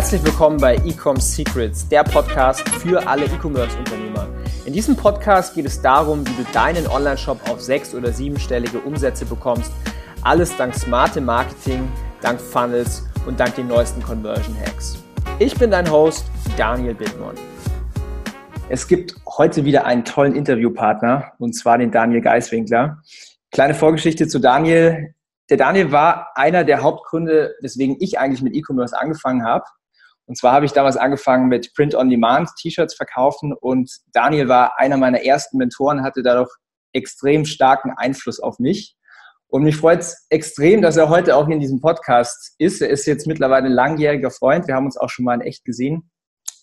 Herzlich 0.00 0.24
willkommen 0.24 0.56
bei 0.56 0.76
Ecom 0.76 1.20
Secrets, 1.20 1.86
der 1.86 2.04
Podcast 2.04 2.66
für 2.66 3.06
alle 3.06 3.26
E-Commerce-Unternehmer. 3.26 4.28
In 4.64 4.72
diesem 4.72 4.96
Podcast 4.96 5.54
geht 5.54 5.66
es 5.66 5.82
darum, 5.82 6.26
wie 6.26 6.42
du 6.42 6.50
deinen 6.54 6.86
Online-Shop 6.86 7.38
auf 7.50 7.60
sechs- 7.60 7.94
oder 7.94 8.10
siebenstellige 8.10 8.78
Umsätze 8.80 9.26
bekommst. 9.26 9.70
Alles 10.22 10.56
dank 10.56 10.74
smartem 10.74 11.26
Marketing, 11.26 11.86
dank 12.22 12.40
Funnels 12.40 13.06
und 13.26 13.38
dank 13.38 13.56
den 13.56 13.68
neuesten 13.68 14.02
Conversion 14.02 14.56
Hacks. 14.58 14.96
Ich 15.38 15.54
bin 15.58 15.70
dein 15.70 15.90
Host, 15.90 16.24
Daniel 16.56 16.94
Bittmann. 16.94 17.34
Es 18.70 18.88
gibt 18.88 19.14
heute 19.36 19.66
wieder 19.66 19.84
einen 19.84 20.06
tollen 20.06 20.34
Interviewpartner, 20.34 21.32
und 21.38 21.52
zwar 21.52 21.76
den 21.76 21.90
Daniel 21.90 22.22
Geiswinkler. 22.22 23.02
Kleine 23.52 23.74
Vorgeschichte 23.74 24.26
zu 24.28 24.38
Daniel. 24.38 25.14
Der 25.50 25.58
Daniel 25.58 25.92
war 25.92 26.28
einer 26.36 26.64
der 26.64 26.82
Hauptgründe, 26.82 27.54
weswegen 27.60 27.98
ich 28.00 28.18
eigentlich 28.18 28.40
mit 28.40 28.54
E-Commerce 28.54 28.98
angefangen 28.98 29.44
habe. 29.44 29.64
Und 30.30 30.36
zwar 30.36 30.52
habe 30.52 30.64
ich 30.64 30.70
damals 30.70 30.96
angefangen 30.96 31.48
mit 31.48 31.74
Print 31.74 31.92
on 31.96 32.08
Demand, 32.08 32.48
T-Shirts 32.56 32.94
verkaufen 32.94 33.52
und 33.52 33.90
Daniel 34.12 34.46
war 34.46 34.78
einer 34.78 34.96
meiner 34.96 35.24
ersten 35.24 35.58
Mentoren, 35.58 36.04
hatte 36.04 36.22
dadurch 36.22 36.52
extrem 36.92 37.44
starken 37.44 37.94
Einfluss 37.96 38.38
auf 38.38 38.60
mich. 38.60 38.94
Und 39.48 39.64
mich 39.64 39.76
freut 39.76 40.02
es 40.02 40.26
extrem, 40.28 40.82
dass 40.82 40.96
er 40.96 41.08
heute 41.08 41.34
auch 41.34 41.48
in 41.48 41.58
diesem 41.58 41.80
Podcast 41.80 42.54
ist. 42.58 42.80
Er 42.80 42.90
ist 42.90 43.06
jetzt 43.06 43.26
mittlerweile 43.26 43.66
ein 43.66 43.72
langjähriger 43.72 44.30
Freund. 44.30 44.68
Wir 44.68 44.76
haben 44.76 44.84
uns 44.84 44.96
auch 44.96 45.10
schon 45.10 45.24
mal 45.24 45.34
in 45.34 45.40
echt 45.40 45.64
gesehen. 45.64 46.08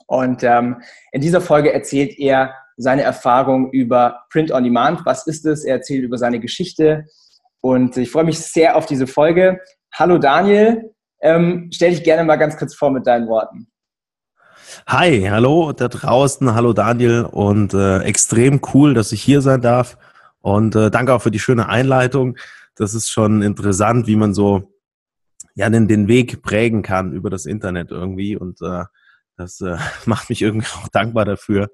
Und 0.06 0.44
ähm, 0.44 0.82
in 1.12 1.20
dieser 1.20 1.42
Folge 1.42 1.74
erzählt 1.74 2.18
er 2.18 2.56
seine 2.78 3.02
Erfahrung 3.02 3.70
über 3.72 4.24
Print 4.32 4.50
on 4.54 4.64
Demand. 4.64 5.06
Was 5.06 5.28
ist 5.28 5.46
es? 5.46 5.66
Er 5.66 5.76
erzählt 5.76 6.06
über 6.06 6.18
seine 6.18 6.40
Geschichte. 6.40 7.04
Und 7.60 7.98
ich 7.98 8.12
freue 8.12 8.24
mich 8.24 8.40
sehr 8.40 8.78
auf 8.78 8.86
diese 8.86 9.08
Folge. 9.08 9.60
Hallo 9.94 10.20
Daniel, 10.20 10.96
ähm, 11.22 11.70
stell 11.74 11.92
dich 11.92 12.04
gerne 12.04 12.24
mal 12.24 12.36
ganz 12.36 12.58
kurz 12.58 12.76
vor 12.76 12.92
mit 12.92 13.08
deinen 13.08 13.28
Worten. 13.28 13.68
Hi, 14.86 15.24
hallo 15.30 15.72
da 15.72 15.88
draußen, 15.88 16.54
hallo 16.54 16.74
Daniel 16.74 17.24
und 17.24 17.74
äh, 17.74 18.00
extrem 18.00 18.62
cool, 18.74 18.94
dass 18.94 19.12
ich 19.12 19.22
hier 19.22 19.42
sein 19.42 19.62
darf 19.62 19.98
und 20.42 20.76
äh, 20.76 20.92
danke 20.92 21.14
auch 21.14 21.22
für 21.22 21.32
die 21.32 21.40
schöne 21.40 21.70
Einleitung. 21.70 22.38
Das 22.76 22.94
ist 22.94 23.10
schon 23.10 23.42
interessant, 23.42 24.08
wie 24.08 24.16
man 24.16 24.34
so 24.34 24.74
ja 25.56 25.70
den, 25.70 25.88
den 25.88 26.08
Weg 26.08 26.42
prägen 26.44 26.84
kann 26.84 27.14
über 27.14 27.30
das 27.30 27.46
Internet 27.46 27.92
irgendwie 27.92 28.36
und 28.36 28.62
äh, 28.62 28.86
das 29.36 29.62
äh, 29.62 29.78
macht 30.06 30.30
mich 30.30 30.42
irgendwie 30.42 30.68
auch 30.68 30.88
dankbar 30.90 31.26
dafür. 31.26 31.70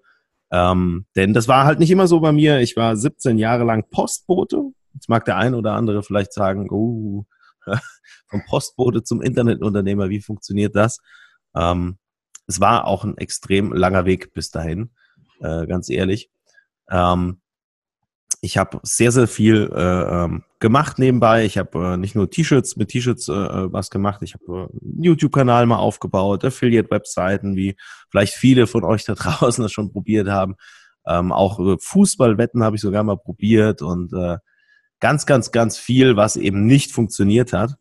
Ähm, 0.52 1.06
denn 1.16 1.34
das 1.34 1.48
war 1.48 1.66
halt 1.66 1.80
nicht 1.80 1.92
immer 1.92 2.08
so 2.08 2.20
bei 2.20 2.32
mir. 2.32 2.60
Ich 2.60 2.78
war 2.78 2.96
17 2.96 3.38
Jahre 3.38 3.64
lang 3.64 3.90
Postbote. 3.90 4.62
Jetzt 4.94 5.10
mag 5.10 5.26
der 5.26 5.38
ein 5.38 5.56
oder 5.56 5.74
andere 5.74 6.04
vielleicht 6.04 6.32
sagen, 6.32 6.70
oh, 6.70 7.26
vom 8.34 8.44
Postbote 8.46 9.04
zum 9.04 9.22
Internetunternehmer, 9.22 10.10
wie 10.10 10.22
funktioniert 10.22 10.76
das? 10.76 10.98
Ähm, 11.56 11.98
es 12.48 12.60
war 12.60 12.88
auch 12.88 13.04
ein 13.04 13.18
extrem 13.18 13.72
langer 13.72 14.06
Weg 14.06 14.34
bis 14.34 14.50
dahin, 14.50 14.90
äh, 15.40 15.66
ganz 15.68 15.90
ehrlich. 15.90 16.30
Ähm, 16.90 17.40
ich 18.42 18.58
habe 18.58 18.80
sehr, 18.84 19.12
sehr 19.14 19.28
viel 19.28 19.72
äh, 19.74 20.24
ähm, 20.26 20.44
gemacht 20.60 21.00
nebenbei. 21.00 21.46
Ich 21.46 21.58
habe 21.58 21.94
äh, 21.94 21.98
nicht 21.98 22.16
nur 22.16 22.30
T-Shirts 22.30 22.76
mit 22.76 22.90
T-Shirts 22.90 23.30
äh, 23.30 23.34
äh 23.34 23.72
was 23.72 23.90
gemacht. 23.90 24.22
Ich 24.24 24.34
habe 24.34 24.70
äh, 24.74 24.86
einen 24.86 25.04
YouTube-Kanal 25.04 25.66
mal 25.66 25.78
aufgebaut, 25.78 26.44
Affiliate-Webseiten, 26.44 27.56
wie 27.56 27.78
vielleicht 28.10 28.34
viele 28.34 28.68
von 28.68 28.84
euch 28.84 29.06
da 29.06 29.14
draußen 29.16 29.62
das 29.62 29.72
schon 29.72 29.94
probiert 29.94 30.28
haben. 30.28 30.56
Ähm, 31.06 31.32
auch 31.32 31.60
äh, 31.60 31.78
Fußballwetten 31.80 32.64
habe 32.64 32.76
ich 32.76 32.82
sogar 32.82 33.04
mal 33.04 33.18
probiert 33.18 33.82
und 33.82 34.12
äh, 34.12 34.38
ganz, 35.00 35.26
ganz, 35.26 35.52
ganz 35.52 35.78
viel, 35.78 36.16
was 36.16 36.36
eben 36.36 36.66
nicht 36.66 36.92
funktioniert 36.92 37.54
hat. 37.54 37.76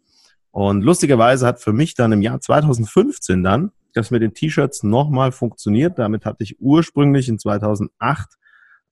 Und 0.52 0.82
lustigerweise 0.82 1.46
hat 1.46 1.60
für 1.60 1.72
mich 1.72 1.94
dann 1.94 2.12
im 2.12 2.22
Jahr 2.22 2.40
2015 2.40 3.42
dann 3.42 3.72
das 3.94 4.10
mit 4.10 4.22
den 4.22 4.34
T-Shirts 4.34 4.84
nochmal 4.84 5.32
funktioniert. 5.32 5.98
Damit 5.98 6.24
hatte 6.24 6.44
ich 6.44 6.60
ursprünglich 6.60 7.28
in 7.28 7.38
2008 7.38 8.38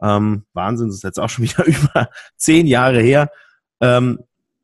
ähm, 0.02 0.44
Wahnsinn, 0.54 0.88
das 0.88 0.96
ist 0.96 1.04
jetzt 1.04 1.20
auch 1.20 1.28
schon 1.28 1.44
wieder 1.44 1.64
über 1.66 2.10
zehn 2.36 2.66
Jahre 2.66 3.00
her. 3.00 3.30
Ähm, 3.80 4.20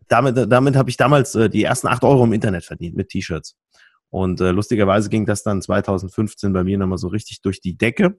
damit 0.08 0.50
damit 0.50 0.76
habe 0.76 0.88
ich 0.88 0.96
damals 0.96 1.34
äh, 1.34 1.50
die 1.50 1.64
ersten 1.64 1.88
acht 1.88 2.04
Euro 2.04 2.24
im 2.24 2.32
Internet 2.32 2.64
verdient 2.64 2.96
mit 2.96 3.08
T-Shirts. 3.08 3.56
Und 4.08 4.40
äh, 4.40 4.50
lustigerweise 4.50 5.10
ging 5.10 5.26
das 5.26 5.42
dann 5.42 5.60
2015 5.60 6.52
bei 6.52 6.64
mir 6.64 6.78
nochmal 6.78 6.98
so 6.98 7.08
richtig 7.08 7.42
durch 7.42 7.60
die 7.60 7.76
Decke. 7.76 8.18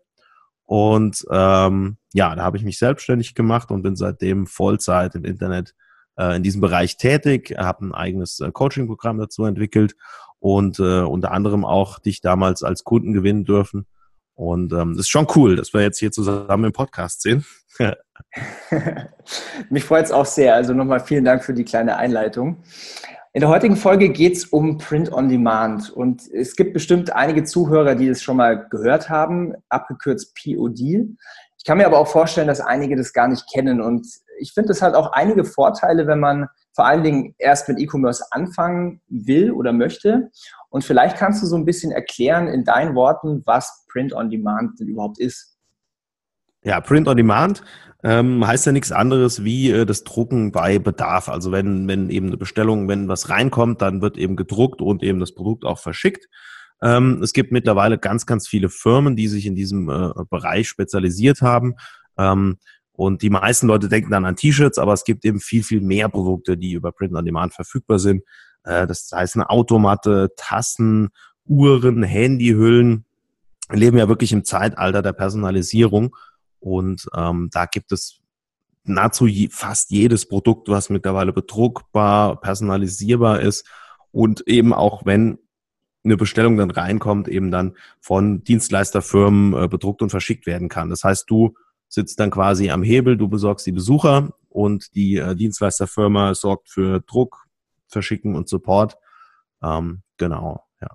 Und 0.66 1.26
ähm, 1.32 1.98
ja, 2.14 2.36
da 2.36 2.44
habe 2.44 2.58
ich 2.58 2.64
mich 2.64 2.78
selbstständig 2.78 3.36
gemacht 3.36 3.72
und 3.72 3.84
bin 3.84 3.96
seitdem 3.96 4.48
Vollzeit 4.48 5.16
im 5.16 5.24
Internet 5.24 5.74
in 6.36 6.44
diesem 6.44 6.62
Bereich 6.62 6.98
tätig, 6.98 7.56
habe 7.58 7.86
ein 7.86 7.94
eigenes 7.94 8.40
äh, 8.40 8.52
Coaching-Programm 8.52 9.18
dazu 9.18 9.46
entwickelt 9.46 9.96
und 10.40 10.80
äh, 10.80 11.02
unter 11.02 11.32
anderem 11.32 11.66
auch 11.66 12.00
dich 12.00 12.22
damals 12.22 12.64
als 12.64 12.84
Kunden 12.84 13.14
gewinnen 13.14 13.46
dürfen 13.46 13.86
und 14.38 14.72
ähm, 14.72 14.92
das 14.92 15.06
ist 15.06 15.10
schon 15.10 15.26
cool, 15.36 15.56
dass 15.56 15.74
wir 15.74 15.82
jetzt 15.82 15.98
hier 15.98 16.12
zusammen 16.12 16.66
im 16.66 16.72
Podcast 16.72 17.24
sind. 17.24 17.44
Mich 19.72 19.84
freut 19.84 20.06
es 20.06 20.12
auch 20.12 20.28
sehr. 20.28 20.54
Also 20.54 20.74
nochmal 20.74 21.00
vielen 21.00 21.26
Dank 21.26 21.44
für 21.44 21.56
die 21.56 21.66
kleine 21.66 21.98
Einleitung. 21.98 22.58
In 23.34 23.42
der 23.42 23.50
heutigen 23.50 23.76
Folge 23.76 24.10
geht 24.10 24.38
es 24.38 24.46
um 24.46 24.78
Print 24.78 25.12
on 25.12 25.28
Demand. 25.28 25.90
Und 25.90 26.32
es 26.32 26.56
gibt 26.56 26.74
bestimmt 26.74 27.14
einige 27.14 27.46
Zuhörer, 27.46 27.96
die 27.96 28.10
es 28.10 28.22
schon 28.22 28.38
mal 28.38 28.68
gehört 28.70 29.10
haben, 29.10 29.56
abgekürzt 29.70 30.36
POD. 30.36 30.80
Ich 31.58 31.66
kann 31.66 31.80
mir 31.80 31.88
aber 31.88 31.98
auch 31.98 32.08
vorstellen, 32.08 32.48
dass 32.48 32.62
einige 32.62 32.96
das 32.96 33.14
gar 33.14 33.28
nicht 33.28 33.52
kennen. 33.52 33.82
Und 33.82 34.06
ich 34.40 34.54
finde, 34.54 34.72
es 34.72 34.82
hat 34.82 34.96
auch 34.96 35.12
einige 35.14 35.44
Vorteile, 35.44 36.08
wenn 36.08 36.20
man 36.20 36.48
vor 36.74 36.86
allen 36.86 37.04
Dingen 37.04 37.36
erst 37.38 37.68
mit 37.68 37.80
E-Commerce 37.80 38.24
anfangen 38.32 39.02
will 39.08 39.52
oder 39.52 39.74
möchte. 39.74 40.30
Und 40.70 40.84
vielleicht 40.84 41.18
kannst 41.18 41.42
du 41.42 41.48
so 41.48 41.56
ein 41.56 41.66
bisschen 41.66 41.92
erklären 41.92 42.48
in 42.48 42.64
deinen 42.64 42.96
Worten, 42.96 43.42
was 43.46 43.86
Print 43.92 44.14
on 44.14 44.30
Demand 44.30 44.80
denn 44.80 44.88
überhaupt 44.88 45.20
ist. 45.20 45.58
Ja, 46.64 46.82
Print 46.82 47.08
on 47.08 47.18
Demand 47.18 47.64
ähm, 48.04 48.46
heißt 48.46 48.66
ja 48.66 48.72
nichts 48.72 48.92
anderes 48.92 49.44
wie 49.44 49.72
äh, 49.72 49.86
das 49.86 50.04
Drucken 50.04 50.52
bei 50.52 50.80
Bedarf. 50.80 51.30
Also 51.30 51.52
wenn, 51.52 51.88
wenn 51.88 52.10
eben 52.10 52.28
eine 52.28 52.38
Bestellung, 52.38 52.88
wenn 52.88 53.08
was 53.08 53.30
reinkommt, 53.30 53.82
dann 53.82 54.02
wird 54.02 54.18
eben 54.18 54.36
gedruckt 54.36 54.82
und 54.82 55.04
eben 55.04 55.20
das 55.20 55.34
Produkt 55.34 55.66
auch 55.66 55.80
verschickt. 55.80 56.28
Ähm, 56.82 57.22
es 57.24 57.34
gibt 57.34 57.52
mittlerweile 57.52 57.98
ganz, 57.98 58.26
ganz 58.26 58.48
viele 58.48 58.70
Firmen, 58.70 59.16
die 59.16 59.28
sich 59.28 59.46
in 59.46 59.56
diesem 59.56 59.90
äh, 59.90 60.12
Bereich 60.30 60.68
spezialisiert 60.68 61.42
haben. 61.42 61.76
Ähm, 62.18 62.58
und 62.98 63.22
die 63.22 63.30
meisten 63.30 63.68
Leute 63.68 63.90
denken 63.90 64.10
dann 64.10 64.26
an 64.26 64.36
T-Shirts, 64.36 64.80
aber 64.80 64.92
es 64.92 65.04
gibt 65.04 65.24
eben 65.24 65.40
viel, 65.40 65.62
viel 65.62 65.82
mehr 65.82 66.10
Produkte, 66.10 66.58
die 66.58 66.72
über 66.72 66.92
Print 66.92 67.14
on 67.14 67.24
Demand 67.24 67.54
verfügbar 67.54 68.00
sind. 68.00 68.24
Äh, 68.64 68.88
das 68.88 69.12
heißt 69.14 69.36
eine 69.36 69.52
Automatte, 69.52 70.32
Tassen, 70.36 71.10
Uhren, 71.46 72.02
Handyhüllen. 72.02 73.06
Wir 73.70 73.78
leben 73.78 74.00
ja 74.00 74.10
wirklich 74.10 74.34
im 74.34 74.44
Zeitalter 74.44 75.04
der 75.04 75.14
Personalisierung 75.14 76.16
und 76.60 77.08
ähm, 77.16 77.50
da 77.54 77.68
gibt 77.68 77.92
es 77.92 78.20
nahezu 78.84 79.28
fast 79.52 79.92
jedes 79.92 80.28
Produkt, 80.28 80.68
was 80.68 80.90
mittlerweile 80.90 81.34
bedruckbar, 81.34 82.42
personalisierbar 82.42 83.42
ist 83.42 83.70
und 84.10 84.42
eben 84.48 84.74
auch 84.74 85.06
wenn 85.06 85.38
eine 86.04 86.18
Bestellung 86.18 86.58
dann 86.58 86.72
reinkommt, 86.72 87.28
eben 87.28 87.52
dann 87.52 87.76
von 88.00 88.44
Dienstleisterfirmen 88.44 89.66
äh, 89.66 89.68
bedruckt 89.68 90.02
und 90.02 90.10
verschickt 90.10 90.48
werden 90.48 90.68
kann. 90.68 90.90
Das 90.90 91.04
heißt, 91.04 91.30
du 91.30 91.54
sitzt 91.90 92.20
dann 92.20 92.32
quasi 92.32 92.70
am 92.70 92.84
Hebel, 92.84 93.18
du 93.18 93.28
besorgst 93.28 93.66
die 93.66 93.72
Besucher 93.72 94.30
und 94.50 94.96
die 94.96 95.18
äh, 95.18 95.36
Dienstleisterfirma 95.36 96.34
sorgt 96.34 96.70
für 96.70 97.02
Druck, 97.02 97.46
Verschicken 97.88 98.36
und 98.36 98.50
Support. 98.50 98.98
Ähm, 99.64 100.02
genau, 100.18 100.64
ja. 100.82 100.90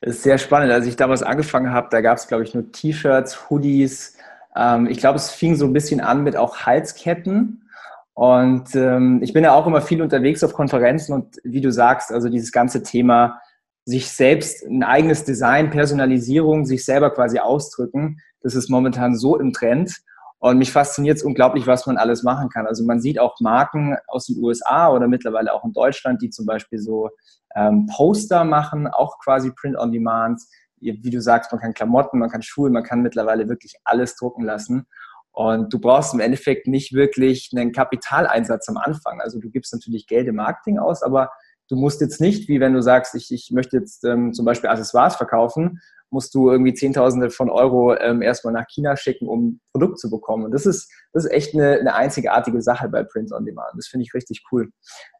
Das 0.00 0.16
ist 0.16 0.22
sehr 0.22 0.38
spannend. 0.38 0.72
Als 0.72 0.86
ich 0.86 0.96
damals 0.96 1.22
angefangen 1.22 1.72
habe, 1.72 1.88
da 1.90 2.00
gab 2.00 2.18
es, 2.18 2.28
glaube 2.28 2.44
ich, 2.44 2.54
nur 2.54 2.70
T-Shirts, 2.70 3.48
Hoodies. 3.48 4.16
Ähm, 4.54 4.86
ich 4.86 4.98
glaube, 4.98 5.16
es 5.16 5.30
fing 5.30 5.56
so 5.56 5.64
ein 5.64 5.72
bisschen 5.72 6.00
an 6.00 6.22
mit 6.22 6.36
auch 6.36 6.66
Halsketten. 6.66 7.68
Und 8.12 8.74
ähm, 8.74 9.20
ich 9.22 9.32
bin 9.32 9.44
ja 9.44 9.54
auch 9.54 9.66
immer 9.66 9.80
viel 9.80 10.02
unterwegs 10.02 10.44
auf 10.44 10.52
Konferenzen 10.52 11.14
und 11.14 11.40
wie 11.42 11.62
du 11.62 11.72
sagst, 11.72 12.12
also 12.12 12.28
dieses 12.28 12.52
ganze 12.52 12.82
Thema, 12.82 13.40
sich 13.86 14.10
selbst 14.10 14.62
ein 14.66 14.82
eigenes 14.82 15.24
Design, 15.24 15.70
Personalisierung, 15.70 16.66
sich 16.66 16.84
selber 16.84 17.10
quasi 17.10 17.38
ausdrücken, 17.38 18.20
das 18.42 18.54
ist 18.54 18.68
momentan 18.68 19.16
so 19.16 19.38
im 19.38 19.52
Trend. 19.52 20.02
Und 20.40 20.56
mich 20.56 20.72
fasziniert 20.72 21.18
es 21.18 21.22
unglaublich, 21.22 21.66
was 21.66 21.86
man 21.86 21.98
alles 21.98 22.22
machen 22.22 22.48
kann. 22.48 22.66
Also 22.66 22.82
man 22.84 23.00
sieht 23.00 23.18
auch 23.18 23.38
Marken 23.40 23.96
aus 24.06 24.26
den 24.26 24.42
USA 24.42 24.90
oder 24.90 25.06
mittlerweile 25.06 25.52
auch 25.52 25.64
in 25.64 25.74
Deutschland, 25.74 26.22
die 26.22 26.30
zum 26.30 26.46
Beispiel 26.46 26.78
so 26.78 27.10
ähm, 27.54 27.86
Poster 27.94 28.44
machen, 28.44 28.88
auch 28.88 29.18
quasi 29.18 29.52
Print 29.52 29.76
on 29.76 29.92
Demand. 29.92 30.40
Wie 30.80 31.10
du 31.10 31.20
sagst, 31.20 31.52
man 31.52 31.60
kann 31.60 31.74
Klamotten, 31.74 32.18
man 32.18 32.30
kann 32.30 32.40
Schuhe, 32.40 32.70
man 32.70 32.84
kann 32.84 33.02
mittlerweile 33.02 33.50
wirklich 33.50 33.74
alles 33.84 34.16
drucken 34.16 34.44
lassen. 34.44 34.86
Und 35.32 35.72
du 35.74 35.78
brauchst 35.78 36.14
im 36.14 36.20
Endeffekt 36.20 36.66
nicht 36.66 36.94
wirklich 36.94 37.50
einen 37.54 37.72
Kapitaleinsatz 37.72 38.66
am 38.70 38.78
Anfang. 38.78 39.20
Also 39.20 39.38
du 39.40 39.50
gibst 39.50 39.74
natürlich 39.74 40.06
Geld 40.06 40.26
im 40.26 40.36
Marketing 40.36 40.78
aus, 40.78 41.02
aber 41.02 41.30
du 41.70 41.76
musst 41.76 42.00
jetzt 42.00 42.20
nicht, 42.20 42.48
wie 42.48 42.60
wenn 42.60 42.74
du 42.74 42.82
sagst, 42.82 43.14
ich, 43.14 43.30
ich 43.30 43.50
möchte 43.52 43.76
jetzt 43.76 44.04
ähm, 44.04 44.32
zum 44.32 44.44
Beispiel 44.44 44.68
Accessoires 44.70 45.16
verkaufen 45.16 45.80
musst 46.12 46.34
du 46.34 46.50
irgendwie 46.50 46.74
Zehntausende 46.74 47.30
von 47.30 47.50
Euro 47.50 47.96
ähm, 47.96 48.20
erstmal 48.20 48.52
nach 48.52 48.66
China 48.66 48.96
schicken, 48.96 49.28
um 49.28 49.46
ein 49.46 49.60
Produkt 49.70 50.00
zu 50.00 50.10
bekommen. 50.10 50.44
Und 50.44 50.50
das 50.50 50.66
ist, 50.66 50.92
das 51.12 51.24
ist 51.24 51.30
echt 51.30 51.54
eine, 51.54 51.78
eine 51.78 51.94
einzigartige 51.94 52.60
Sache 52.62 52.88
bei 52.88 53.04
Print 53.04 53.32
on 53.32 53.44
Demand. 53.44 53.74
Das 53.76 53.86
finde 53.86 54.04
ich 54.04 54.12
richtig 54.12 54.42
cool. 54.50 54.70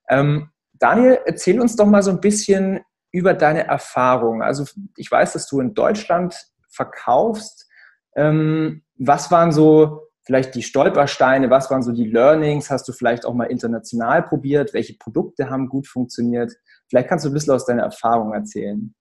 Ähm, 0.09 0.51
Daniel, 0.75 1.21
erzähl 1.25 1.61
uns 1.61 1.77
doch 1.77 1.87
mal 1.87 2.03
so 2.03 2.11
ein 2.11 2.21
bisschen, 2.21 2.81
über 3.13 3.35
deine 3.35 3.67
Erfahrung. 3.67 4.43
Also 4.43 4.65
ich 4.97 5.11
weiß, 5.11 5.33
dass 5.33 5.49
du 5.49 5.61
in 5.61 5.75
Deutschland 5.75 6.35
verkaufst. 6.69 7.69
Ähm, 8.15 8.83
was 8.99 9.31
waren 9.31 9.53
so 9.53 10.10
vielleicht 10.25 10.55
die 10.55 10.63
Stolpersteine? 10.63 11.51
Was 11.51 11.71
waren 11.71 11.83
so 11.83 11.93
die 11.93 12.09
Learnings? 12.09 12.71
Hast 12.71 12.89
du 12.89 12.93
vielleicht 12.93 13.25
auch 13.27 13.35
mal 13.35 13.45
international 13.45 14.23
probiert? 14.23 14.75
Welche 14.75 14.95
Produkte 14.95 15.51
haben 15.51 15.69
gut 15.69 15.87
funktioniert? 15.87 16.53
Vielleicht 16.89 17.09
kannst 17.09 17.25
du 17.25 17.31
ein 17.31 17.35
bisschen 17.35 17.55
aus 17.55 17.67
deiner 17.67 17.83
Erfahrung 17.83 18.33
erzählen. 18.33 18.95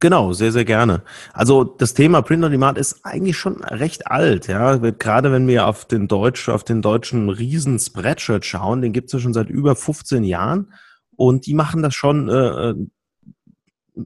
Genau, 0.00 0.32
sehr, 0.32 0.50
sehr 0.50 0.64
gerne. 0.64 1.04
Also 1.32 1.62
das 1.62 1.94
Thema 1.94 2.20
Print 2.22 2.44
on 2.44 2.50
Demand 2.50 2.78
ist 2.78 3.04
eigentlich 3.04 3.36
schon 3.38 3.62
recht 3.62 4.08
alt, 4.08 4.48
ja. 4.48 4.76
Gerade 4.76 5.30
wenn 5.30 5.46
wir 5.46 5.68
auf 5.68 5.84
den 5.84 6.08
Deutsch, 6.08 6.48
auf 6.48 6.64
den 6.64 6.82
deutschen 6.82 7.30
Riesen 7.30 7.78
Spreadshirt 7.78 8.44
schauen, 8.44 8.82
den 8.82 8.92
gibt 8.92 9.06
es 9.06 9.12
ja 9.12 9.18
schon 9.20 9.32
seit 9.32 9.48
über 9.48 9.76
15 9.76 10.24
Jahren 10.24 10.72
und 11.14 11.46
die 11.46 11.54
machen 11.54 11.80
das 11.80 11.94
schon 11.94 12.28
äh, 12.28 12.70
äh, 12.70 12.74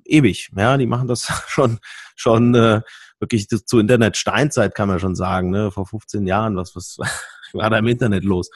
ewig, 0.05 0.51
ja. 0.55 0.77
Die 0.77 0.87
machen 0.87 1.09
das 1.09 1.27
schon 1.49 1.79
schon 2.17 2.55
äh, 2.55 2.83
wirklich 3.21 3.49
zu 3.49 3.79
Internet 3.79 4.17
Steinzeit 4.17 4.75
kann 4.75 4.89
man 4.89 5.01
schon 5.01 5.15
sagen, 5.15 5.51
ne? 5.51 5.71
Vor 5.71 5.87
15 5.87 6.27
Jahren, 6.27 6.57
was 6.57 6.75
was 6.75 6.99
war 7.53 7.71
da 7.71 7.79
im 7.79 7.87
Internet 7.87 8.25
los? 8.25 8.51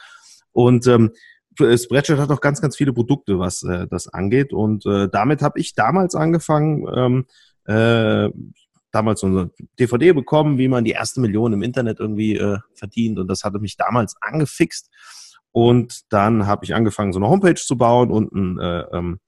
Und 0.51 0.87
ähm, 0.87 1.11
Spreadshirt 1.55 2.19
hat 2.19 2.31
auch 2.31 2.41
ganz, 2.41 2.61
ganz 2.61 2.75
viele 2.75 2.93
Produkte, 2.93 3.39
was 3.39 3.63
äh, 3.63 3.87
das 3.87 4.07
angeht. 4.07 4.53
Und 4.53 4.85
äh, 4.85 5.07
damit 5.09 5.41
habe 5.41 5.59
ich 5.59 5.75
damals 5.75 6.15
angefangen, 6.15 6.85
ähm, 6.93 7.25
äh, 7.65 8.29
damals 8.91 9.21
so 9.21 9.27
eine 9.27 9.51
DVD 9.79 10.13
bekommen, 10.13 10.57
wie 10.57 10.67
man 10.67 10.83
die 10.83 10.91
erste 10.91 11.19
Million 11.19 11.53
im 11.53 11.63
Internet 11.63 11.99
irgendwie 11.99 12.37
äh, 12.37 12.59
verdient. 12.75 13.19
Und 13.19 13.27
das 13.27 13.43
hatte 13.43 13.59
mich 13.59 13.77
damals 13.77 14.15
angefixt. 14.21 14.89
Und 15.51 16.01
dann 16.09 16.47
habe 16.47 16.65
ich 16.65 16.73
angefangen, 16.73 17.13
so 17.13 17.19
eine 17.19 17.29
Homepage 17.29 17.55
zu 17.55 17.77
bauen 17.77 18.11
und 18.11 18.31
ein, 18.33 18.59
äh, 18.59 18.81
ähm, 18.91 19.19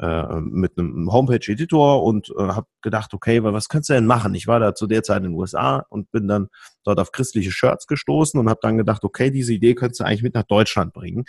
äh, 0.00 0.40
mit 0.40 0.78
einem 0.78 1.12
Homepage-Editor 1.12 2.02
und 2.02 2.30
äh, 2.30 2.42
habe 2.42 2.66
gedacht, 2.80 3.12
okay, 3.12 3.42
was 3.42 3.68
könntest 3.68 3.90
du 3.90 3.94
denn 3.94 4.06
machen? 4.06 4.34
Ich 4.34 4.46
war 4.46 4.58
da 4.58 4.74
zu 4.74 4.86
der 4.86 5.02
Zeit 5.02 5.18
in 5.18 5.32
den 5.32 5.34
USA 5.34 5.84
und 5.90 6.10
bin 6.10 6.26
dann 6.26 6.48
dort 6.84 6.98
auf 6.98 7.12
christliche 7.12 7.50
Shirts 7.50 7.86
gestoßen 7.86 8.40
und 8.40 8.48
habe 8.48 8.60
dann 8.62 8.78
gedacht, 8.78 9.04
okay, 9.04 9.30
diese 9.30 9.52
Idee 9.52 9.74
könntest 9.74 10.00
du 10.00 10.04
eigentlich 10.04 10.22
mit 10.22 10.34
nach 10.34 10.44
Deutschland 10.44 10.94
bringen. 10.94 11.24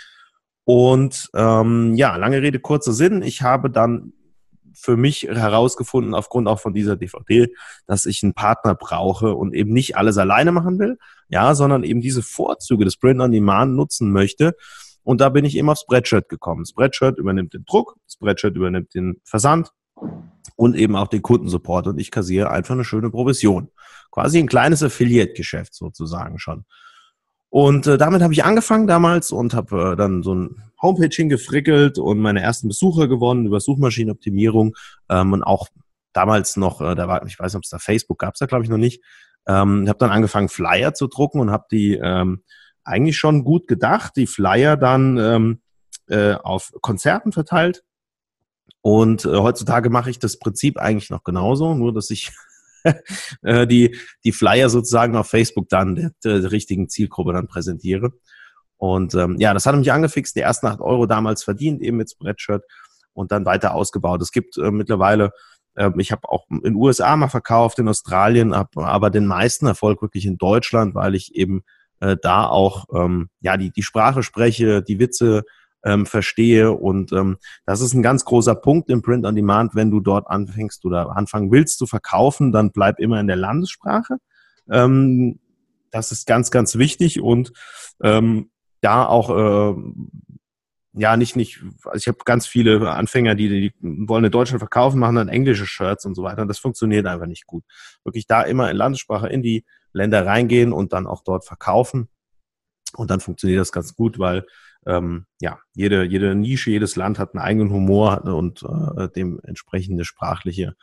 Und 0.64 1.30
ähm, 1.36 1.96
ja, 1.96 2.16
lange 2.16 2.42
Rede, 2.42 2.60
kurzer 2.60 2.94
Sinn. 2.94 3.24
Ich 3.24 3.42
habe 3.42 3.70
dann 3.70 4.14
für 4.74 4.96
mich 4.96 5.24
herausgefunden, 5.24 6.14
aufgrund 6.14 6.48
auch 6.48 6.62
von 6.62 6.74
dieser 6.74 6.96
DVD, 6.96 7.54
dass 7.88 8.06
ich 8.06 8.24
einen 8.24 8.34
Partner 8.34 8.74
brauche 8.76 9.36
und 9.36 9.54
eben 9.54 9.74
nicht 9.74 9.98
alles 9.98 10.18
alleine 10.18 10.54
machen 10.54 10.80
will, 10.80 10.98
ja, 11.28 11.56
sondern 11.56 11.84
eben 11.84 12.00
diese 12.00 12.22
Vorzüge 12.22 12.86
des 12.86 12.98
Print 12.98 13.20
on 13.20 13.32
Demand 13.32 13.76
nutzen 13.76 14.12
möchte. 14.12 14.56
Und 15.04 15.22
da 15.22 15.30
bin 15.30 15.46
ich 15.46 15.58
eben 15.58 15.70
auf 15.70 15.80
Spreadshirt 15.80 16.30
gekommen. 16.30 16.66
Spreadshirt 16.66 17.18
übernimmt 17.18 17.54
den 17.54 17.66
Druck, 17.66 17.96
Spreadshirt 18.08 18.56
übernimmt 18.56 18.94
den 18.94 19.22
Versand 19.24 19.72
und 20.56 20.76
eben 20.76 20.96
auch 20.96 21.08
den 21.08 21.22
Kundensupport 21.22 21.88
und 21.88 22.00
ich 22.00 22.12
kassiere 22.12 22.52
einfach 22.52 22.76
eine 22.76 22.84
schöne 22.84 23.10
Provision. 23.10 23.70
Quasi 24.12 24.40
ein 24.40 24.48
kleines 24.48 24.84
Affiliate-Geschäft 24.84 25.74
sozusagen 25.74 26.38
schon. 26.38 26.66
Und 27.50 27.86
äh, 27.88 27.98
damit 27.98 28.22
habe 28.22 28.34
ich 28.34 28.46
angefangen 28.46 28.88
damals 28.88 29.32
und 29.32 29.54
habe 29.54 29.92
äh, 29.92 29.96
dann 29.96 30.24
so 30.24 30.34
ein 30.34 30.64
Homepage 30.82 31.14
hingefrickelt 31.14 32.00
und 32.00 32.20
meine 32.20 32.42
ersten 32.42 32.70
Besucher 32.70 33.08
gewonnen 33.08 33.46
über 33.46 33.60
Suchmaschinenoptimierung 33.60 34.76
ähm, 35.10 35.34
und 35.34 35.44
auch 35.44 35.68
damals 36.14 36.56
noch, 36.56 36.80
äh, 36.80 36.96
da 36.96 37.08
war, 37.08 37.26
ich 37.26 37.38
weiß 37.38 37.54
nicht, 37.54 37.58
ob 37.58 37.64
es 37.64 37.70
da 37.70 37.80
Facebook 37.80 38.20
gab, 38.20 38.36
es 38.36 38.40
da 38.40 38.46
glaube 38.46 38.64
ich 38.64 38.70
noch 38.70 38.78
nicht. 38.78 39.04
Ähm, 39.48 39.88
habe 39.90 40.00
dann 40.00 40.12
angefangen 40.12 40.48
Flyer 40.50 40.94
zu 40.94 41.08
drucken 41.08 41.40
und 41.42 41.52
habe 41.52 41.66
die 41.72 42.00
ähm, 42.02 42.44
eigentlich 42.84 43.18
schon 43.18 43.44
gut 43.44 43.68
gedacht, 43.68 44.14
die 44.16 44.28
Flyer 44.28 44.78
dann 44.78 45.18
ähm, 45.18 45.62
äh, 46.08 46.34
auf 46.34 46.72
Konzerten 46.82 47.32
verteilt. 47.32 47.84
Und 48.82 49.26
äh, 49.26 49.38
heutzutage 49.38 49.90
mache 49.90 50.10
ich 50.10 50.20
das 50.20 50.40
Prinzip 50.40 50.78
eigentlich 50.78 51.10
noch 51.10 51.24
genauso, 51.24 51.76
nur 51.76 51.94
dass 51.94 52.10
ich 52.10 52.32
Äh, 53.44 53.68
die, 53.68 53.98
die 54.24 54.32
Flyer 54.32 54.70
sozusagen 54.70 55.16
auf 55.16 55.28
Facebook 55.28 55.70
dann 55.70 55.96
der, 55.96 56.12
der 56.24 56.52
richtigen 56.52 56.90
Zielgruppe 56.90 57.34
dann 57.34 57.48
präsentiere. 57.48 58.12
Und 58.78 59.16
ähm, 59.16 59.38
ja, 59.40 59.54
das 59.54 59.66
hat 59.66 59.76
mich 59.76 59.92
angefixt, 59.92 60.36
die 60.36 60.42
ersten 60.42 60.68
acht 60.68 60.82
Euro 60.82 61.06
damals 61.06 61.44
verdient, 61.44 61.82
eben 61.82 61.98
mit 61.98 62.12
Spreadshirt 62.12 62.64
und 63.14 63.32
dann 63.32 63.46
weiter 63.46 63.74
ausgebaut. 63.74 64.22
Es 64.22 64.32
gibt 64.32 64.58
äh, 64.58 64.72
mittlerweile, 64.72 65.32
äh, 65.76 65.90
ich 65.98 66.12
habe 66.12 66.30
auch 66.30 66.46
in 66.50 66.62
den 66.62 66.76
USA 66.76 67.16
mal 67.16 67.30
verkauft, 67.30 67.80
in 67.80 67.88
Australien, 67.88 68.56
hab 68.56 68.76
aber 68.78 69.10
den 69.10 69.28
meisten 69.28 69.68
Erfolg 69.68 70.02
wirklich 70.02 70.26
in 70.26 70.38
Deutschland, 70.38 70.96
weil 70.96 71.16
ich 71.16 71.36
eben 71.36 71.64
äh, 72.02 72.18
da 72.22 72.46
auch 72.48 72.86
ähm, 72.94 73.30
ja 73.40 73.58
die, 73.58 73.72
die 73.72 73.84
Sprache 73.84 74.24
spreche, 74.24 74.84
die 74.84 75.00
Witze 75.00 75.44
ähm, 75.84 76.06
verstehe. 76.06 76.72
Und 76.72 77.12
ähm, 77.12 77.38
das 77.66 77.82
ist 77.82 77.94
ein 77.94 78.04
ganz 78.04 78.26
großer 78.26 78.56
Punkt 78.56 78.90
im 78.90 79.02
Print 79.02 79.26
on 79.26 79.36
Demand. 79.36 79.76
Wenn 79.76 79.92
du 79.92 80.00
dort 80.00 80.28
anfängst 80.28 80.86
oder 80.86 81.16
anfangen 81.16 81.52
willst 81.52 81.80
zu 81.80 81.88
verkaufen, 81.88 82.52
dann 82.52 82.72
bleib 82.72 83.00
immer 83.00 83.20
in 83.20 83.28
der 83.28 83.38
Landessprache. 83.38 84.18
Ähm, 84.70 85.40
das 85.92 86.12
ist 86.12 86.26
ganz, 86.26 86.52
ganz 86.52 86.78
wichtig 86.78 87.22
und 87.22 87.52
ähm, 88.02 88.50
da 88.82 89.06
auch 89.06 89.30
äh, 89.30 89.76
ja 90.94 91.16
nicht 91.16 91.36
nicht 91.36 91.64
also 91.86 91.98
ich 91.98 92.08
habe 92.08 92.20
ganz 92.26 92.48
viele 92.48 92.90
Anfänger 92.92 93.36
die 93.36 93.48
die 93.50 93.74
wollen 93.82 94.26
in 94.26 94.32
Deutschland 94.32 94.60
verkaufen 94.60 95.00
machen 95.00 95.16
dann 95.16 95.30
englische 95.30 95.66
Shirts 95.66 96.06
und 96.06 96.16
so 96.16 96.24
weiter 96.24 96.42
und 96.42 96.48
das 96.48 96.60
funktioniert 96.60 97.06
einfach 97.06 97.28
nicht 97.28 97.46
gut 97.48 97.64
wirklich 98.04 98.28
da 98.28 98.42
immer 98.42 98.70
in 98.70 98.78
Landessprache 98.78 99.28
in 99.28 99.42
die 99.42 99.66
Länder 99.94 100.26
reingehen 100.26 100.74
und 100.74 100.94
dann 100.94 101.08
auch 101.08 101.24
dort 101.24 101.46
verkaufen 101.46 102.10
und 102.96 103.10
dann 103.10 103.22
funktioniert 103.22 103.62
das 103.62 103.72
ganz 103.72 103.96
gut 103.96 104.20
weil 104.20 104.46
ähm, 104.86 105.26
ja, 105.40 105.60
jede, 105.74 106.04
jede 106.04 106.36
Nische, 106.36 106.72
jedes 106.72 106.96
Land 106.96 107.20
hat 107.20 107.34
einen 107.34 107.44
eigenen 107.44 107.72
Humor 107.72 108.24
und 108.24 108.64
äh, 108.64 109.10
dementsprechende 109.10 110.06
sprachliche, 110.06 110.76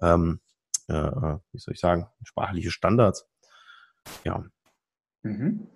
ähm, 0.00 0.40
äh, 0.88 0.94
wie 0.94 1.58
soll 1.58 1.74
ich 1.74 1.80
sagen, 1.80 2.06
sprachliche 2.22 2.70
Standards. 2.70 3.26
Ja. 4.24 4.44
Mhm. 5.22 5.68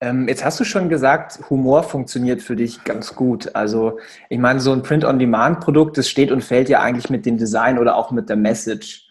Ähm, 0.00 0.28
jetzt 0.28 0.44
hast 0.44 0.60
du 0.60 0.64
schon 0.64 0.88
gesagt, 0.88 1.40
Humor 1.48 1.82
funktioniert 1.82 2.42
für 2.42 2.54
dich 2.54 2.84
ganz 2.84 3.14
gut. 3.14 3.54
Also 3.54 3.98
ich 4.28 4.38
meine, 4.38 4.60
so 4.60 4.72
ein 4.72 4.82
Print-on-Demand-Produkt, 4.82 5.96
das 5.96 6.08
steht 6.08 6.30
und 6.30 6.44
fällt 6.44 6.68
ja 6.68 6.80
eigentlich 6.80 7.08
mit 7.08 7.24
dem 7.24 7.38
Design 7.38 7.78
oder 7.78 7.96
auch 7.96 8.10
mit 8.10 8.28
der 8.28 8.36
Message. 8.36 9.08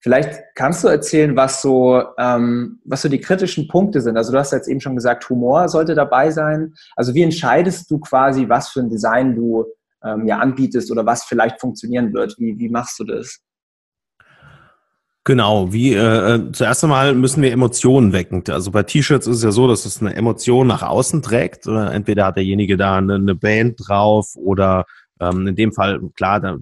Vielleicht 0.00 0.40
kannst 0.54 0.82
du 0.84 0.88
erzählen, 0.88 1.36
was 1.36 1.62
so, 1.62 2.02
ähm, 2.18 2.80
was 2.84 3.02
so 3.02 3.08
die 3.08 3.20
kritischen 3.20 3.68
Punkte 3.68 4.00
sind. 4.00 4.16
Also 4.16 4.32
du 4.32 4.38
hast 4.38 4.52
jetzt 4.52 4.68
eben 4.68 4.80
schon 4.80 4.96
gesagt, 4.96 5.28
Humor 5.30 5.68
sollte 5.68 5.94
dabei 5.94 6.30
sein. 6.30 6.74
Also 6.96 7.14
wie 7.14 7.22
entscheidest 7.22 7.90
du 7.90 7.98
quasi, 7.98 8.48
was 8.48 8.68
für 8.68 8.80
ein 8.80 8.90
Design 8.90 9.34
du 9.34 9.64
ähm, 10.04 10.26
ja 10.26 10.38
anbietest 10.38 10.90
oder 10.90 11.06
was 11.06 11.24
vielleicht 11.24 11.60
funktionieren 11.60 12.12
wird? 12.12 12.36
Wie, 12.38 12.58
wie 12.58 12.68
machst 12.68 12.98
du 12.98 13.04
das? 13.04 13.40
Genau, 15.26 15.72
wie 15.72 15.92
äh, 15.92 16.36
äh 16.36 16.52
zuerst 16.52 16.84
einmal 16.84 17.12
müssen 17.12 17.42
wir 17.42 17.50
Emotionen 17.50 18.12
wecken. 18.12 18.44
Also 18.48 18.70
bei 18.70 18.84
T-Shirts 18.84 19.26
ist 19.26 19.38
es 19.38 19.42
ja 19.42 19.50
so, 19.50 19.66
dass 19.66 19.84
es 19.84 20.00
eine 20.00 20.14
Emotion 20.14 20.68
nach 20.68 20.84
außen 20.84 21.20
trägt. 21.20 21.66
Entweder 21.66 22.26
hat 22.26 22.36
derjenige 22.36 22.76
da 22.76 22.96
eine, 22.96 23.16
eine 23.16 23.34
Band 23.34 23.74
drauf 23.76 24.36
oder 24.36 24.86
ähm, 25.18 25.48
in 25.48 25.56
dem 25.56 25.72
Fall, 25.72 26.00
klar, 26.14 26.38
da 26.38 26.58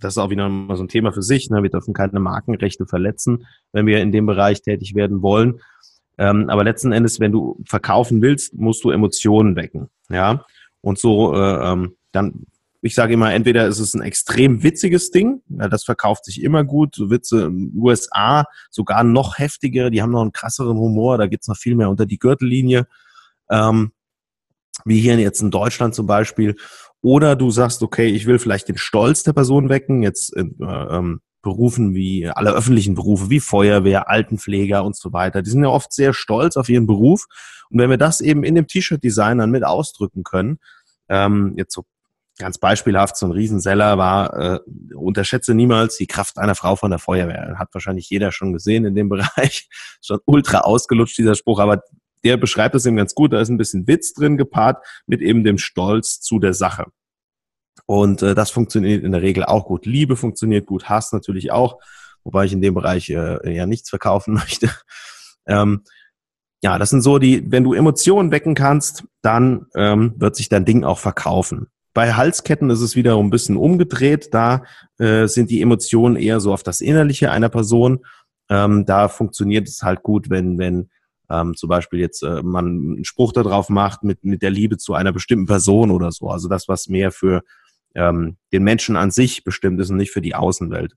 das 0.00 0.14
ist 0.14 0.18
auch 0.18 0.30
wieder 0.30 0.48
mal 0.48 0.76
so 0.76 0.82
ein 0.82 0.88
Thema 0.88 1.12
für 1.12 1.22
sich. 1.22 1.48
Ne? 1.48 1.62
Wir 1.62 1.70
dürfen 1.70 1.94
keine 1.94 2.18
Markenrechte 2.18 2.86
verletzen, 2.86 3.46
wenn 3.70 3.86
wir 3.86 4.00
in 4.00 4.10
dem 4.10 4.26
Bereich 4.26 4.62
tätig 4.62 4.96
werden 4.96 5.22
wollen. 5.22 5.60
Ähm, 6.18 6.50
aber 6.50 6.64
letzten 6.64 6.90
Endes, 6.90 7.20
wenn 7.20 7.30
du 7.30 7.62
verkaufen 7.64 8.20
willst, 8.20 8.52
musst 8.54 8.82
du 8.82 8.90
Emotionen 8.90 9.54
wecken. 9.54 9.90
Ja, 10.10 10.44
und 10.80 10.98
so 10.98 11.36
äh, 11.36 11.72
ähm, 11.72 11.94
dann. 12.10 12.46
Ich 12.84 12.94
sage 12.96 13.14
immer, 13.14 13.32
entweder 13.32 13.66
ist 13.68 13.78
es 13.78 13.94
ein 13.94 14.02
extrem 14.02 14.64
witziges 14.64 15.12
Ding, 15.12 15.40
ja, 15.48 15.68
das 15.68 15.84
verkauft 15.84 16.24
sich 16.24 16.42
immer 16.42 16.64
gut. 16.64 16.96
So 16.96 17.10
Witze 17.10 17.44
in 17.44 17.70
den 17.70 17.80
USA 17.80 18.44
sogar 18.70 19.04
noch 19.04 19.38
heftiger, 19.38 19.88
die 19.88 20.02
haben 20.02 20.10
noch 20.10 20.22
einen 20.22 20.32
krasseren 20.32 20.76
Humor, 20.76 21.16
da 21.16 21.28
geht's 21.28 21.46
noch 21.46 21.56
viel 21.56 21.76
mehr 21.76 21.90
unter 21.90 22.06
die 22.06 22.18
Gürtellinie. 22.18 22.86
Ähm, 23.50 23.92
wie 24.84 25.00
hier 25.00 25.18
jetzt 25.18 25.42
in 25.42 25.50
Deutschland 25.50 25.94
zum 25.94 26.06
Beispiel. 26.06 26.56
Oder 27.02 27.36
du 27.36 27.50
sagst, 27.50 27.82
okay, 27.82 28.06
ich 28.06 28.26
will 28.26 28.38
vielleicht 28.38 28.68
den 28.68 28.78
Stolz 28.78 29.22
der 29.22 29.32
Person 29.32 29.68
wecken, 29.68 30.02
jetzt 30.02 30.34
in 30.34 30.56
äh, 30.60 30.96
ähm, 30.96 31.20
Berufen 31.42 31.94
wie 31.94 32.28
alle 32.28 32.52
öffentlichen 32.52 32.94
Berufe, 32.94 33.28
wie 33.28 33.40
Feuerwehr, 33.40 34.08
Altenpfleger 34.08 34.84
und 34.84 34.96
so 34.96 35.12
weiter. 35.12 35.42
Die 35.42 35.50
sind 35.50 35.64
ja 35.64 35.70
oft 35.70 35.92
sehr 35.92 36.14
stolz 36.14 36.56
auf 36.56 36.68
ihren 36.68 36.86
Beruf. 36.86 37.26
Und 37.70 37.80
wenn 37.80 37.90
wir 37.90 37.96
das 37.96 38.20
eben 38.20 38.44
in 38.44 38.54
dem 38.54 38.68
T-Shirt-Design 38.68 39.38
dann 39.38 39.50
mit 39.50 39.64
ausdrücken 39.64 40.22
können, 40.22 40.58
ähm, 41.08 41.54
jetzt 41.56 41.74
so 41.74 41.84
ganz 42.42 42.58
beispielhaft, 42.58 43.16
so 43.16 43.26
ein 43.26 43.32
Riesenseller 43.32 43.96
war, 43.96 44.36
äh, 44.36 44.60
unterschätze 44.94 45.54
niemals 45.54 45.96
die 45.96 46.06
Kraft 46.06 46.38
einer 46.38 46.54
Frau 46.54 46.76
von 46.76 46.90
der 46.90 46.98
Feuerwehr. 46.98 47.54
Hat 47.58 47.68
wahrscheinlich 47.72 48.10
jeder 48.10 48.32
schon 48.32 48.52
gesehen 48.52 48.84
in 48.84 48.94
dem 48.94 49.08
Bereich. 49.08 49.68
Schon 50.02 50.18
ultra 50.26 50.60
ausgelutscht, 50.60 51.16
dieser 51.16 51.34
Spruch, 51.34 51.60
aber 51.60 51.82
der 52.24 52.36
beschreibt 52.36 52.74
es 52.74 52.84
eben 52.84 52.96
ganz 52.96 53.14
gut. 53.14 53.32
Da 53.32 53.40
ist 53.40 53.48
ein 53.48 53.58
bisschen 53.58 53.86
Witz 53.86 54.12
drin 54.12 54.36
gepaart 54.36 54.84
mit 55.06 55.20
eben 55.22 55.44
dem 55.44 55.58
Stolz 55.58 56.20
zu 56.20 56.38
der 56.38 56.54
Sache. 56.54 56.86
Und 57.86 58.22
äh, 58.22 58.34
das 58.34 58.50
funktioniert 58.50 59.02
in 59.04 59.12
der 59.12 59.22
Regel 59.22 59.44
auch 59.44 59.66
gut. 59.66 59.86
Liebe 59.86 60.16
funktioniert 60.16 60.66
gut, 60.66 60.88
Hass 60.88 61.12
natürlich 61.12 61.52
auch, 61.52 61.78
wobei 62.24 62.44
ich 62.44 62.52
in 62.52 62.60
dem 62.60 62.74
Bereich 62.74 63.08
äh, 63.10 63.54
ja 63.54 63.66
nichts 63.66 63.88
verkaufen 63.88 64.34
möchte. 64.34 64.70
Ähm, 65.46 65.82
ja, 66.62 66.78
das 66.78 66.90
sind 66.90 67.02
so 67.02 67.18
die, 67.18 67.50
wenn 67.50 67.64
du 67.64 67.72
Emotionen 67.72 68.30
wecken 68.30 68.54
kannst, 68.54 69.04
dann 69.20 69.66
ähm, 69.74 70.14
wird 70.16 70.36
sich 70.36 70.48
dein 70.48 70.64
Ding 70.64 70.84
auch 70.84 70.98
verkaufen. 70.98 71.66
Bei 71.94 72.14
Halsketten 72.14 72.70
ist 72.70 72.80
es 72.80 72.96
wiederum 72.96 73.26
ein 73.26 73.30
bisschen 73.30 73.56
umgedreht. 73.56 74.32
Da 74.32 74.64
äh, 74.98 75.26
sind 75.26 75.50
die 75.50 75.60
Emotionen 75.60 76.16
eher 76.16 76.40
so 76.40 76.52
auf 76.52 76.62
das 76.62 76.80
Innerliche 76.80 77.30
einer 77.30 77.48
Person. 77.48 78.04
Ähm, 78.48 78.86
da 78.86 79.08
funktioniert 79.08 79.68
es 79.68 79.82
halt 79.82 80.02
gut, 80.02 80.30
wenn, 80.30 80.58
wenn 80.58 80.90
ähm, 81.30 81.54
zum 81.56 81.68
Beispiel 81.68 82.00
jetzt 82.00 82.22
äh, 82.22 82.42
man 82.42 82.66
einen 82.66 83.04
Spruch 83.04 83.32
darauf 83.32 83.68
macht 83.68 84.04
mit, 84.04 84.24
mit 84.24 84.42
der 84.42 84.50
Liebe 84.50 84.78
zu 84.78 84.94
einer 84.94 85.12
bestimmten 85.12 85.46
Person 85.46 85.90
oder 85.90 86.12
so. 86.12 86.28
Also 86.28 86.48
das, 86.48 86.68
was 86.68 86.88
mehr 86.88 87.10
für 87.10 87.42
ähm, 87.94 88.36
den 88.52 88.62
Menschen 88.62 88.96
an 88.96 89.10
sich 89.10 89.44
bestimmt 89.44 89.80
ist 89.80 89.90
und 89.90 89.96
nicht 89.96 90.12
für 90.12 90.22
die 90.22 90.34
Außenwelt. 90.34 90.94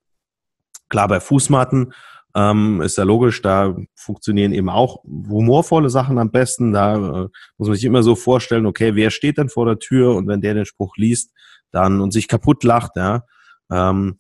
Klar, 0.89 1.07
bei 1.07 1.19
Fußmatten 1.19 1.93
ähm, 2.35 2.81
ist 2.81 2.97
ja 2.97 3.05
logisch, 3.05 3.41
da 3.41 3.75
funktionieren 3.95 4.51
eben 4.51 4.69
auch 4.69 5.03
humorvolle 5.05 5.89
Sachen 5.89 6.17
am 6.19 6.31
besten. 6.31 6.73
Da 6.73 6.95
äh, 6.95 7.27
muss 7.57 7.67
man 7.69 7.75
sich 7.75 7.85
immer 7.85 8.03
so 8.03 8.15
vorstellen, 8.15 8.65
okay, 8.65 8.95
wer 8.95 9.09
steht 9.09 9.37
denn 9.37 9.49
vor 9.49 9.65
der 9.65 9.79
Tür 9.79 10.15
und 10.15 10.27
wenn 10.27 10.41
der 10.41 10.53
den 10.53 10.65
Spruch 10.65 10.97
liest, 10.97 11.31
dann 11.71 12.01
und 12.01 12.11
sich 12.11 12.27
kaputt 12.27 12.63
lacht, 12.65 12.91
ja, 12.97 13.23
ähm, 13.71 14.19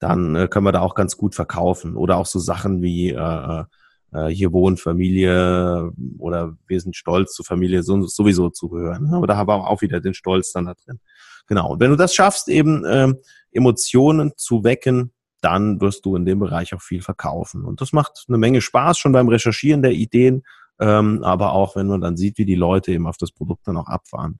dann 0.00 0.34
äh, 0.34 0.48
können 0.48 0.66
wir 0.66 0.72
da 0.72 0.80
auch 0.80 0.96
ganz 0.96 1.16
gut 1.16 1.36
verkaufen. 1.36 1.94
Oder 1.96 2.16
auch 2.16 2.26
so 2.26 2.40
Sachen 2.40 2.82
wie 2.82 3.10
äh, 3.10 3.64
äh, 4.12 4.26
hier 4.26 4.52
wohnt 4.52 4.80
Familie 4.80 5.92
oder 6.18 6.56
wir 6.66 6.80
sind 6.80 6.96
stolz 6.96 7.34
zur 7.34 7.44
Familie 7.44 7.84
so, 7.84 8.04
sowieso 8.06 8.50
zu 8.50 8.68
gehören. 8.70 9.14
Aber 9.14 9.28
da 9.28 9.36
haben 9.36 9.48
wir 9.48 9.68
auch 9.68 9.82
wieder 9.82 10.00
den 10.00 10.14
Stolz 10.14 10.52
dann 10.52 10.66
da 10.66 10.74
drin. 10.74 10.98
Genau. 11.46 11.72
Und 11.72 11.80
wenn 11.80 11.90
du 11.90 11.96
das 11.96 12.12
schaffst, 12.12 12.48
eben 12.48 12.84
ähm, 12.88 13.18
Emotionen 13.52 14.32
zu 14.36 14.64
wecken, 14.64 15.12
dann 15.42 15.80
wirst 15.80 16.06
du 16.06 16.16
in 16.16 16.24
dem 16.24 16.38
Bereich 16.38 16.74
auch 16.74 16.82
viel 16.82 17.02
verkaufen. 17.02 17.64
Und 17.64 17.80
das 17.80 17.92
macht 17.92 18.24
eine 18.28 18.38
Menge 18.38 18.60
Spaß 18.60 18.98
schon 18.98 19.12
beim 19.12 19.28
Recherchieren 19.28 19.82
der 19.82 19.92
Ideen, 19.92 20.44
ähm, 20.80 21.22
aber 21.22 21.52
auch 21.52 21.76
wenn 21.76 21.86
man 21.86 22.00
dann 22.00 22.16
sieht, 22.16 22.38
wie 22.38 22.44
die 22.44 22.54
Leute 22.54 22.92
eben 22.92 23.06
auf 23.06 23.16
das 23.16 23.32
Produkt 23.32 23.66
dann 23.66 23.76
auch 23.76 23.88
abfahren. 23.88 24.38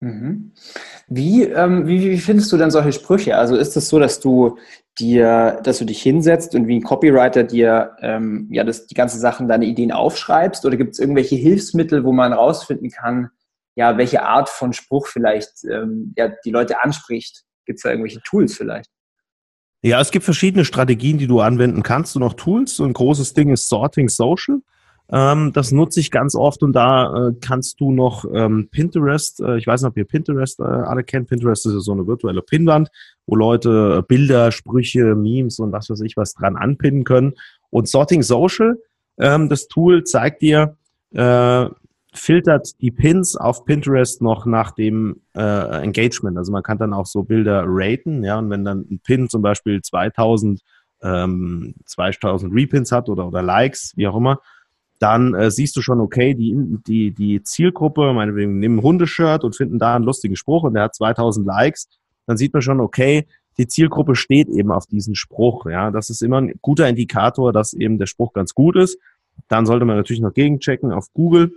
Mhm. 0.00 0.52
Wie, 1.08 1.42
ähm, 1.44 1.86
wie, 1.88 2.10
wie 2.10 2.18
findest 2.18 2.52
du 2.52 2.56
denn 2.56 2.70
solche 2.70 2.92
Sprüche? 2.92 3.36
Also 3.36 3.56
ist 3.56 3.68
es 3.68 3.74
das 3.74 3.88
so, 3.88 3.98
dass 3.98 4.20
du 4.20 4.56
dir, 4.98 5.60
dass 5.64 5.78
du 5.78 5.84
dich 5.84 6.00
hinsetzt 6.00 6.54
und 6.54 6.68
wie 6.68 6.76
ein 6.76 6.82
Copywriter 6.82 7.42
dir 7.42 7.96
ähm, 8.00 8.48
ja 8.52 8.62
das, 8.62 8.86
die 8.86 8.94
ganzen 8.94 9.18
Sachen, 9.18 9.48
deine 9.48 9.66
Ideen 9.66 9.90
aufschreibst? 9.90 10.64
Oder 10.64 10.76
gibt 10.76 10.92
es 10.92 11.00
irgendwelche 11.00 11.34
Hilfsmittel, 11.34 12.04
wo 12.04 12.12
man 12.12 12.32
rausfinden 12.32 12.90
kann, 12.90 13.30
ja, 13.74 13.96
welche 13.96 14.22
Art 14.22 14.48
von 14.48 14.72
Spruch 14.72 15.06
vielleicht 15.08 15.64
ähm, 15.64 16.14
ja, 16.16 16.32
die 16.44 16.50
Leute 16.50 16.82
anspricht? 16.82 17.44
Gibt 17.64 17.78
es 17.78 17.82
da 17.82 17.90
irgendwelche 17.90 18.20
Tools 18.22 18.56
vielleicht? 18.56 18.90
Ja, 19.82 20.00
es 20.00 20.10
gibt 20.10 20.24
verschiedene 20.24 20.64
Strategien, 20.64 21.18
die 21.18 21.28
du 21.28 21.40
anwenden 21.40 21.82
kannst 21.82 22.16
und 22.16 22.22
auch 22.24 22.34
Tools. 22.34 22.80
Ein 22.80 22.92
großes 22.92 23.34
Ding 23.34 23.50
ist 23.50 23.68
Sorting 23.68 24.08
Social. 24.08 24.60
Ähm, 25.10 25.52
das 25.54 25.72
nutze 25.72 26.00
ich 26.00 26.10
ganz 26.10 26.34
oft 26.34 26.62
und 26.62 26.74
da 26.74 27.28
äh, 27.28 27.32
kannst 27.40 27.80
du 27.80 27.92
noch 27.92 28.26
ähm, 28.34 28.68
Pinterest, 28.70 29.40
äh, 29.40 29.56
ich 29.56 29.66
weiß 29.66 29.80
nicht, 29.80 29.88
ob 29.88 29.96
ihr 29.96 30.04
Pinterest 30.04 30.60
äh, 30.60 30.64
alle 30.64 31.02
kennt. 31.02 31.28
Pinterest 31.28 31.64
ist 31.64 31.72
ja 31.72 31.80
so 31.80 31.92
eine 31.92 32.06
virtuelle 32.06 32.42
Pinnwand, 32.42 32.90
wo 33.26 33.36
Leute 33.36 34.04
Bilder, 34.06 34.52
Sprüche, 34.52 35.14
Memes 35.14 35.60
und 35.60 35.72
was 35.72 35.88
weiß 35.88 36.00
ich 36.02 36.16
was 36.16 36.34
dran 36.34 36.56
anpinnen 36.56 37.04
können. 37.04 37.34
Und 37.70 37.88
Sorting 37.88 38.22
Social, 38.22 38.78
ähm, 39.18 39.48
das 39.48 39.68
Tool 39.68 40.04
zeigt 40.04 40.42
dir, 40.42 40.76
filtert 42.18 42.80
die 42.80 42.90
Pins 42.90 43.36
auf 43.36 43.64
Pinterest 43.64 44.22
noch 44.22 44.46
nach 44.46 44.72
dem 44.72 45.22
äh, 45.34 45.82
Engagement. 45.82 46.36
Also 46.36 46.52
man 46.52 46.62
kann 46.62 46.78
dann 46.78 46.92
auch 46.92 47.06
so 47.06 47.22
Bilder 47.22 47.64
raten, 47.66 48.24
ja, 48.24 48.38
und 48.38 48.50
wenn 48.50 48.64
dann 48.64 48.86
ein 48.90 49.00
Pin 49.02 49.28
zum 49.28 49.42
Beispiel 49.42 49.80
2000 49.80 50.60
ähm, 51.02 51.74
2000 51.84 52.52
Repins 52.52 52.92
hat 52.92 53.08
oder, 53.08 53.26
oder 53.26 53.42
Likes, 53.42 53.92
wie 53.96 54.08
auch 54.08 54.16
immer, 54.16 54.40
dann 54.98 55.34
äh, 55.34 55.50
siehst 55.50 55.76
du 55.76 55.82
schon, 55.82 56.00
okay, 56.00 56.34
die, 56.34 56.56
die, 56.86 57.12
die 57.12 57.42
Zielgruppe, 57.42 58.12
meinetwegen 58.12 58.58
nehmen 58.58 58.78
ein 58.78 58.82
Hundeshirt 58.82 59.44
und 59.44 59.56
finden 59.56 59.78
da 59.78 59.94
einen 59.94 60.04
lustigen 60.04 60.36
Spruch 60.36 60.64
und 60.64 60.74
der 60.74 60.84
hat 60.84 60.94
2000 60.94 61.46
Likes, 61.46 61.88
dann 62.26 62.36
sieht 62.36 62.52
man 62.52 62.62
schon, 62.62 62.80
okay, 62.80 63.26
die 63.58 63.66
Zielgruppe 63.66 64.14
steht 64.14 64.48
eben 64.48 64.70
auf 64.70 64.86
diesen 64.86 65.14
Spruch. 65.14 65.66
Ja, 65.66 65.90
das 65.90 66.10
ist 66.10 66.22
immer 66.22 66.40
ein 66.40 66.54
guter 66.62 66.88
Indikator, 66.88 67.52
dass 67.52 67.74
eben 67.74 67.98
der 67.98 68.06
Spruch 68.06 68.32
ganz 68.32 68.54
gut 68.54 68.76
ist. 68.76 68.98
Dann 69.48 69.66
sollte 69.66 69.84
man 69.84 69.96
natürlich 69.96 70.20
noch 70.20 70.34
gegenchecken 70.34 70.92
auf 70.92 71.12
Google, 71.12 71.52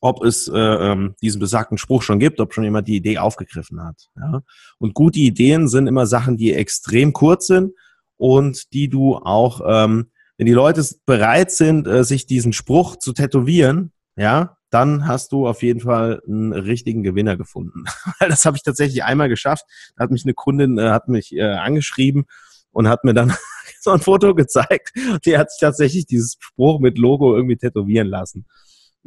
ob 0.00 0.24
es 0.24 0.48
äh, 0.48 0.58
ähm, 0.58 1.14
diesen 1.22 1.40
besagten 1.40 1.78
Spruch 1.78 2.02
schon 2.02 2.18
gibt, 2.18 2.40
ob 2.40 2.54
schon 2.54 2.64
jemand 2.64 2.88
die 2.88 2.96
Idee 2.96 3.18
aufgegriffen 3.18 3.82
hat. 3.82 4.08
Ja? 4.16 4.42
Und 4.78 4.94
gute 4.94 5.20
Ideen 5.20 5.68
sind 5.68 5.86
immer 5.86 6.06
Sachen, 6.06 6.36
die 6.36 6.52
extrem 6.52 7.12
kurz 7.12 7.46
sind 7.46 7.72
und 8.16 8.72
die 8.72 8.88
du 8.88 9.16
auch 9.16 9.60
ähm, 9.66 10.10
wenn 10.38 10.46
die 10.46 10.52
Leute 10.52 10.84
bereit 11.06 11.50
sind, 11.50 11.86
äh, 11.86 12.04
sich 12.04 12.26
diesen 12.26 12.52
Spruch 12.52 12.96
zu 12.96 13.12
tätowieren, 13.12 13.92
ja, 14.16 14.56
dann 14.70 15.06
hast 15.06 15.32
du 15.32 15.46
auf 15.46 15.62
jeden 15.62 15.80
Fall 15.80 16.20
einen 16.26 16.52
richtigen 16.52 17.02
Gewinner 17.02 17.36
gefunden. 17.36 17.84
Weil 18.20 18.28
das 18.28 18.44
habe 18.44 18.56
ich 18.56 18.62
tatsächlich 18.62 19.04
einmal 19.04 19.28
geschafft. 19.28 19.64
Da 19.96 20.04
hat 20.04 20.10
mich 20.10 20.24
eine 20.24 20.34
Kundin, 20.34 20.78
äh, 20.78 20.90
hat 20.90 21.08
mich 21.08 21.34
äh, 21.34 21.42
angeschrieben 21.42 22.24
und 22.70 22.88
hat 22.88 23.04
mir 23.04 23.14
dann 23.14 23.34
so 23.80 23.90
ein 23.90 24.00
Foto 24.00 24.34
gezeigt. 24.34 24.92
Die 25.24 25.38
hat 25.38 25.50
sich 25.50 25.60
tatsächlich 25.60 26.06
dieses 26.06 26.36
Spruch 26.38 26.80
mit 26.80 26.98
Logo 26.98 27.34
irgendwie 27.34 27.56
tätowieren 27.56 28.08
lassen. 28.08 28.46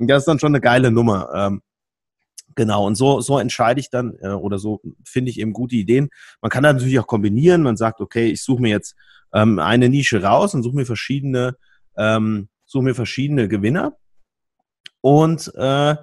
Das 0.07 0.23
ist 0.23 0.27
dann 0.27 0.39
schon 0.39 0.53
eine 0.53 0.61
geile 0.61 0.91
Nummer. 0.91 1.29
Ähm, 1.33 1.61
Genau, 2.55 2.85
und 2.85 2.95
so, 2.95 3.21
so 3.21 3.39
entscheide 3.39 3.79
ich 3.79 3.89
dann 3.89 4.17
äh, 4.21 4.29
oder 4.29 4.59
so 4.59 4.81
finde 5.05 5.31
ich 5.31 5.39
eben 5.39 5.53
gute 5.53 5.75
Ideen. 5.75 6.09
Man 6.41 6.49
kann 6.49 6.63
da 6.63 6.73
natürlich 6.73 6.99
auch 6.99 7.07
kombinieren. 7.07 7.63
Man 7.63 7.77
sagt, 7.77 8.01
okay, 8.01 8.31
ich 8.31 8.43
suche 8.43 8.61
mir 8.61 8.69
jetzt 8.69 8.95
ähm, 9.33 9.59
eine 9.59 9.87
Nische 9.87 10.21
raus 10.21 10.53
und 10.53 10.63
suche 10.63 10.75
mir 10.75 10.85
verschiedene, 10.85 11.55
ähm, 11.95 12.49
suche 12.65 12.83
mir 12.83 12.95
verschiedene 12.95 13.47
Gewinner 13.47 13.97
und 15.01 15.53
äh, 15.55 15.95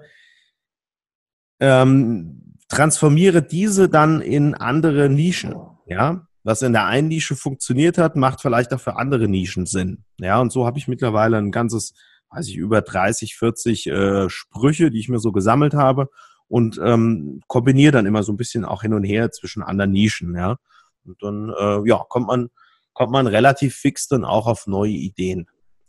ähm, 1.60 2.54
transformiere 2.68 3.42
diese 3.42 3.88
dann 3.88 4.20
in 4.20 4.54
andere 4.54 5.08
Nischen. 5.08 5.54
Ja, 5.86 6.26
was 6.42 6.62
in 6.62 6.72
der 6.72 6.86
einen 6.86 7.08
Nische 7.08 7.36
funktioniert 7.36 7.98
hat, 7.98 8.16
macht 8.16 8.40
vielleicht 8.40 8.72
auch 8.72 8.80
für 8.80 8.96
andere 8.96 9.28
Nischen 9.28 9.66
Sinn. 9.66 10.04
Ja, 10.18 10.40
und 10.40 10.52
so 10.52 10.66
habe 10.66 10.78
ich 10.78 10.88
mittlerweile 10.88 11.38
ein 11.38 11.50
ganzes, 11.50 11.94
weiß 12.30 12.48
ich, 12.48 12.56
über 12.56 12.82
30, 12.82 13.36
40 13.36 13.86
äh, 13.86 14.28
Sprüche, 14.28 14.90
die 14.90 15.00
ich 15.00 15.08
mir 15.08 15.18
so 15.18 15.32
gesammelt 15.32 15.74
habe 15.74 16.08
und 16.48 16.80
ähm, 16.82 17.40
kombiniere 17.46 17.92
dann 17.92 18.06
immer 18.06 18.22
so 18.22 18.32
ein 18.32 18.36
bisschen 18.36 18.64
auch 18.64 18.82
hin 18.82 18.94
und 18.94 19.04
her 19.04 19.30
zwischen 19.30 19.62
anderen 19.62 19.92
Nischen. 19.92 20.34
Ja, 20.34 20.56
und 21.04 21.22
dann 21.22 21.52
äh, 21.58 21.88
ja 21.88 22.04
kommt 22.08 22.26
man 22.26 22.48
kommt 22.92 23.12
man 23.12 23.26
relativ 23.26 23.76
fix 23.76 24.08
dann 24.08 24.24
auch 24.24 24.46
auf 24.46 24.66
neue 24.66 24.92
Ideen. 24.92 25.46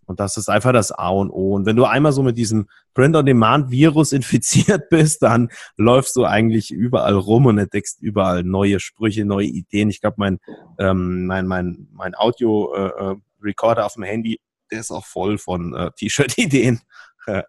Und 0.07 0.21
das 0.21 0.37
ist 0.37 0.49
einfach 0.49 0.71
das 0.71 0.91
A 0.91 1.09
und 1.09 1.29
O. 1.29 1.53
Und 1.53 1.65
wenn 1.65 1.75
du 1.75 1.83
einmal 1.83 2.13
so 2.13 2.23
mit 2.23 2.37
diesem 2.37 2.67
Print-on-Demand-Virus 2.93 4.11
infiziert 4.13 4.89
bist, 4.89 5.21
dann 5.21 5.49
läufst 5.75 6.15
du 6.15 6.23
eigentlich 6.25 6.71
überall 6.71 7.13
rum 7.13 7.45
und 7.45 7.57
entdeckst 7.57 8.01
überall 8.01 8.43
neue 8.43 8.79
Sprüche, 8.79 9.25
neue 9.25 9.47
Ideen. 9.47 9.89
Ich 9.89 10.01
glaube, 10.01 10.15
mein, 10.17 10.39
ähm, 10.79 11.27
mein, 11.27 11.45
mein, 11.45 11.87
mein 11.91 12.15
Audio-Recorder 12.15 13.81
äh, 13.81 13.85
auf 13.85 13.93
dem 13.93 14.03
Handy, 14.03 14.39
der 14.71 14.79
ist 14.79 14.91
auch 14.91 15.05
voll 15.05 15.37
von 15.37 15.73
äh, 15.73 15.91
T-Shirt-Ideen. 15.97 16.81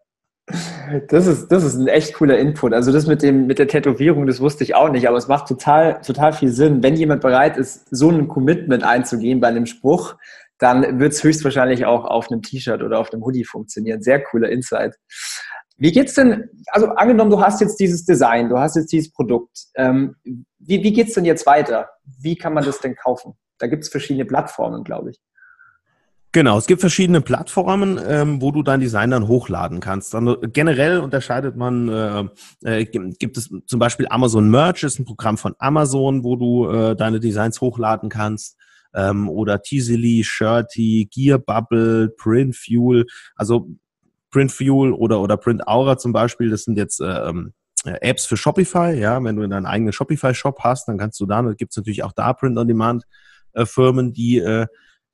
Das 1.08 1.26
ist, 1.26 1.48
das 1.48 1.62
ist 1.62 1.75
ein 1.75 1.88
echt 1.88 2.14
cooler 2.14 2.38
Input. 2.38 2.72
Also 2.72 2.90
das 2.90 3.06
mit 3.06 3.22
dem, 3.22 3.46
mit 3.46 3.58
der 3.58 3.68
Tätowierung, 3.68 4.26
das 4.26 4.40
wusste 4.40 4.64
ich 4.64 4.75
auch 4.75 4.88
nicht, 4.88 5.06
aber 5.06 5.18
es 5.18 5.28
macht 5.28 5.46
total, 5.46 6.00
total 6.00 6.32
viel 6.32 6.50
Sinn. 6.50 6.82
Wenn 6.82 6.96
jemand 6.96 7.20
bereit 7.20 7.58
ist, 7.58 7.87
so 7.90 8.08
ein 8.08 8.28
Commitment 8.28 8.82
einzugehen 8.82 9.40
bei 9.40 9.48
einem 9.48 9.66
Spruch, 9.66 10.16
dann 10.58 10.98
wird 10.98 11.12
es 11.12 11.22
höchstwahrscheinlich 11.22 11.84
auch 11.84 12.04
auf 12.04 12.30
einem 12.30 12.42
T-Shirt 12.42 12.82
oder 12.82 12.98
auf 12.98 13.12
einem 13.12 13.22
Hoodie 13.25 13.44
funktionieren. 13.44 14.02
Sehr 14.02 14.22
cooler 14.25 14.48
Insight. 14.48 14.96
Wie 15.76 15.92
geht's 15.92 16.14
denn, 16.14 16.48
also 16.68 16.88
angenommen, 16.88 17.30
du 17.30 17.40
hast 17.40 17.60
jetzt 17.60 17.78
dieses 17.78 18.04
Design, 18.04 18.48
du 18.48 18.58
hast 18.58 18.75
jetzt 18.75 18.90
dieses 18.90 19.12
Produkt. 19.12 19.66
Ähm, 19.76 20.16
wie, 20.58 20.82
wie 20.82 20.92
geht's 20.92 21.14
denn 21.14 21.25
jetzt 21.25 21.46
weiter? 21.46 21.90
Wie 22.20 22.37
kann 22.37 22.54
man 22.54 22.64
das 22.64 22.80
denn 22.80 22.96
kaufen? 22.96 23.34
Da 23.58 23.68
gibt 23.68 23.84
es 23.84 23.88
verschiedene 23.88 24.25
Plattformen, 24.25 24.82
glaube 24.82 25.10
ich. 25.10 25.20
Genau, 26.32 26.58
es 26.58 26.66
gibt 26.66 26.82
verschiedene 26.82 27.23
Plattformen, 27.23 27.99
ähm, 28.06 28.42
wo 28.42 28.52
du 28.52 28.62
dein 28.62 28.80
Design 28.80 29.11
dann 29.11 29.28
hochladen 29.28 29.80
kannst. 29.80 30.12
Dann, 30.12 30.28
äh, 30.28 30.37
generell 30.52 31.00
unterscheidet 31.00 31.56
man, 31.56 31.88
äh, 31.88 32.25
äh, 32.64 32.85
gibt 32.85 33.38
es 33.38 33.50
zum 33.66 33.78
Beispiel 33.78 34.06
Amazon 34.11 34.50
Merch, 34.50 34.82
ist 34.82 34.99
ein 34.99 35.06
Programm 35.06 35.38
von 35.38 35.54
Amazon, 35.58 36.25
wo 36.25 36.37
du 36.37 36.68
äh, 36.68 36.97
deine 36.97 37.18
Designs 37.18 37.62
hochladen 37.62 38.11
kannst. 38.11 38.58
Ähm, 38.94 39.28
oder 39.28 39.62
Teasily, 39.62 40.23
Shirty, 40.23 41.08
Gearbubble, 41.11 42.11
Printfuel. 42.11 43.06
Also 43.35 43.70
Printfuel 44.30 44.92
oder, 44.92 45.20
oder 45.20 45.38
Print 45.38 45.66
Aura 45.66 45.97
zum 45.97 46.12
Beispiel, 46.12 46.50
das 46.50 46.64
sind 46.64 46.76
jetzt 46.76 47.00
äh, 47.00 47.06
ähm, 47.06 47.54
äh, 47.85 47.97
Apps 48.02 48.26
für 48.26 48.37
Shopify. 48.37 48.92
Ja, 48.94 49.23
wenn 49.25 49.37
du 49.37 49.49
deinen 49.49 49.66
eigenen 49.66 49.94
Shopify-Shop 49.94 50.61
hast, 50.61 50.88
dann 50.88 50.99
kannst 50.99 51.18
du 51.20 51.26
da, 51.26 51.40
gibt 51.52 51.73
es 51.73 51.76
natürlich 51.78 52.02
auch 52.02 52.12
da 52.12 52.35
Print-on-Demand-Firmen, 52.35 54.12
die 54.12 54.38
äh, 54.38 54.66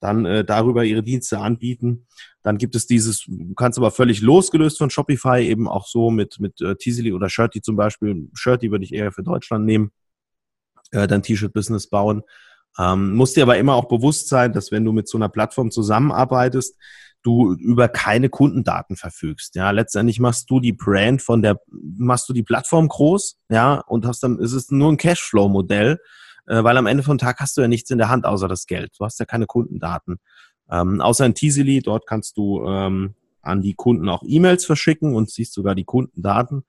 dann 0.04 0.26
äh, 0.26 0.44
darüber 0.44 0.84
ihre 0.84 1.02
Dienste 1.02 1.38
anbieten. 1.38 2.06
Dann 2.42 2.58
gibt 2.58 2.76
es 2.76 2.86
dieses, 2.86 3.24
du 3.26 3.54
kannst 3.54 3.78
aber 3.78 3.90
völlig 3.90 4.20
losgelöst 4.20 4.76
von 4.76 4.90
Shopify 4.90 5.40
eben 5.40 5.66
auch 5.66 5.86
so 5.86 6.10
mit, 6.10 6.38
mit 6.40 6.60
äh, 6.60 6.76
Teasily 6.76 7.14
oder 7.14 7.30
Shirty 7.30 7.62
zum 7.62 7.76
Beispiel. 7.76 8.28
Shirty 8.34 8.70
würde 8.70 8.84
ich 8.84 8.92
eher 8.92 9.12
für 9.12 9.22
Deutschland 9.22 9.64
nehmen, 9.64 9.92
äh, 10.90 11.06
dein 11.06 11.22
T-Shirt-Business 11.22 11.88
bauen. 11.88 12.22
Ähm, 12.78 13.14
muss 13.14 13.32
dir 13.32 13.44
aber 13.44 13.56
immer 13.56 13.74
auch 13.74 13.88
bewusst 13.88 14.28
sein, 14.28 14.52
dass 14.52 14.70
wenn 14.70 14.84
du 14.84 14.92
mit 14.92 15.08
so 15.08 15.16
einer 15.16 15.30
Plattform 15.30 15.70
zusammenarbeitest, 15.70 16.76
du 17.22 17.54
über 17.54 17.88
keine 17.88 18.28
Kundendaten 18.28 18.96
verfügst. 18.96 19.54
Ja, 19.54 19.70
letztendlich 19.70 20.20
machst 20.20 20.50
du 20.50 20.60
die 20.60 20.74
Brand 20.74 21.22
von 21.22 21.40
der, 21.40 21.58
machst 21.70 22.28
du 22.28 22.34
die 22.34 22.42
Plattform 22.42 22.88
groß, 22.88 23.38
ja, 23.48 23.80
und 23.86 24.04
hast 24.04 24.22
dann, 24.22 24.38
ist 24.38 24.52
es 24.52 24.70
nur 24.70 24.92
ein 24.92 24.98
Cashflow-Modell, 24.98 25.98
weil 26.46 26.76
am 26.76 26.86
Ende 26.86 27.02
vom 27.02 27.18
Tag 27.18 27.40
hast 27.40 27.56
du 27.56 27.62
ja 27.62 27.68
nichts 27.68 27.90
in 27.90 27.98
der 27.98 28.08
Hand 28.08 28.26
außer 28.26 28.48
das 28.48 28.66
Geld. 28.66 28.92
Du 28.98 29.04
hast 29.04 29.18
ja 29.18 29.26
keine 29.26 29.46
Kundendaten. 29.46 30.18
Ähm, 30.70 31.00
außer 31.00 31.26
in 31.26 31.34
Teasily, 31.34 31.80
dort 31.80 32.06
kannst 32.06 32.36
du 32.36 32.64
ähm, 32.66 33.14
an 33.42 33.62
die 33.62 33.74
Kunden 33.74 34.08
auch 34.08 34.22
E-Mails 34.26 34.64
verschicken 34.64 35.14
und 35.14 35.30
siehst 35.30 35.52
sogar 35.52 35.74
die 35.74 35.84
Kundendaten. 35.84 36.64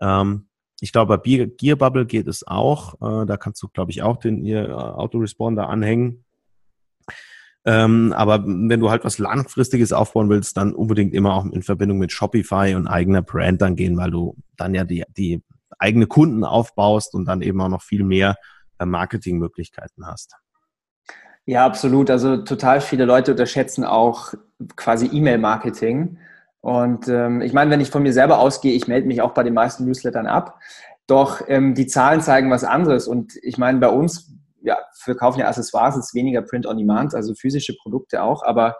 Ähm, 0.00 0.48
ich 0.80 0.92
glaube, 0.92 1.18
bei 1.18 1.46
Gearbubble 1.46 2.06
geht 2.06 2.26
es 2.26 2.46
auch. 2.46 2.94
Äh, 2.94 3.26
da 3.26 3.36
kannst 3.36 3.62
du, 3.62 3.68
glaube 3.68 3.90
ich, 3.90 4.02
auch 4.02 4.18
den 4.18 4.44
äh, 4.44 4.66
Autoresponder 4.66 5.68
anhängen. 5.68 6.24
Ähm, 7.64 8.12
aber 8.12 8.44
wenn 8.46 8.80
du 8.80 8.90
halt 8.90 9.04
was 9.04 9.18
Langfristiges 9.18 9.92
aufbauen 9.92 10.28
willst, 10.28 10.56
dann 10.56 10.72
unbedingt 10.72 11.14
immer 11.14 11.34
auch 11.34 11.44
in 11.46 11.62
Verbindung 11.62 11.98
mit 11.98 12.12
Shopify 12.12 12.74
und 12.76 12.86
eigener 12.86 13.22
Brand 13.22 13.60
dann 13.60 13.74
gehen, 13.74 13.96
weil 13.96 14.10
du 14.10 14.36
dann 14.56 14.74
ja 14.74 14.84
die, 14.84 15.04
die 15.16 15.42
eigene 15.78 16.06
Kunden 16.06 16.44
aufbaust 16.44 17.14
und 17.14 17.24
dann 17.24 17.42
eben 17.42 17.60
auch 17.60 17.68
noch 17.68 17.82
viel 17.82 18.04
mehr 18.04 18.32
äh, 18.32 18.55
Marketingmöglichkeiten 18.84 20.06
hast. 20.06 20.36
Ja, 21.46 21.64
absolut. 21.64 22.10
Also 22.10 22.38
total 22.38 22.80
viele 22.80 23.04
Leute 23.04 23.30
unterschätzen 23.30 23.84
auch 23.84 24.34
quasi 24.74 25.08
E-Mail-Marketing. 25.12 26.18
Und 26.60 27.06
ähm, 27.06 27.40
ich 27.40 27.52
meine, 27.52 27.70
wenn 27.70 27.80
ich 27.80 27.90
von 27.90 28.02
mir 28.02 28.12
selber 28.12 28.40
ausgehe, 28.40 28.74
ich 28.74 28.88
melde 28.88 29.06
mich 29.06 29.22
auch 29.22 29.32
bei 29.32 29.44
den 29.44 29.54
meisten 29.54 29.84
Newslettern 29.84 30.26
ab. 30.26 30.58
Doch 31.06 31.40
ähm, 31.46 31.76
die 31.76 31.86
Zahlen 31.86 32.20
zeigen 32.20 32.50
was 32.50 32.64
anderes. 32.64 33.06
Und 33.06 33.34
ich 33.42 33.58
meine, 33.58 33.78
bei 33.78 33.88
uns, 33.88 34.34
ja, 34.60 34.76
wir 35.04 35.14
kaufen 35.14 35.38
ja 35.38 35.46
Accessoires, 35.46 35.96
es 35.96 36.06
ist 36.06 36.14
weniger 36.14 36.42
Print 36.42 36.66
on 36.66 36.76
Demand, 36.76 37.14
also 37.14 37.34
physische 37.34 37.76
Produkte 37.80 38.20
auch. 38.24 38.42
Aber 38.42 38.74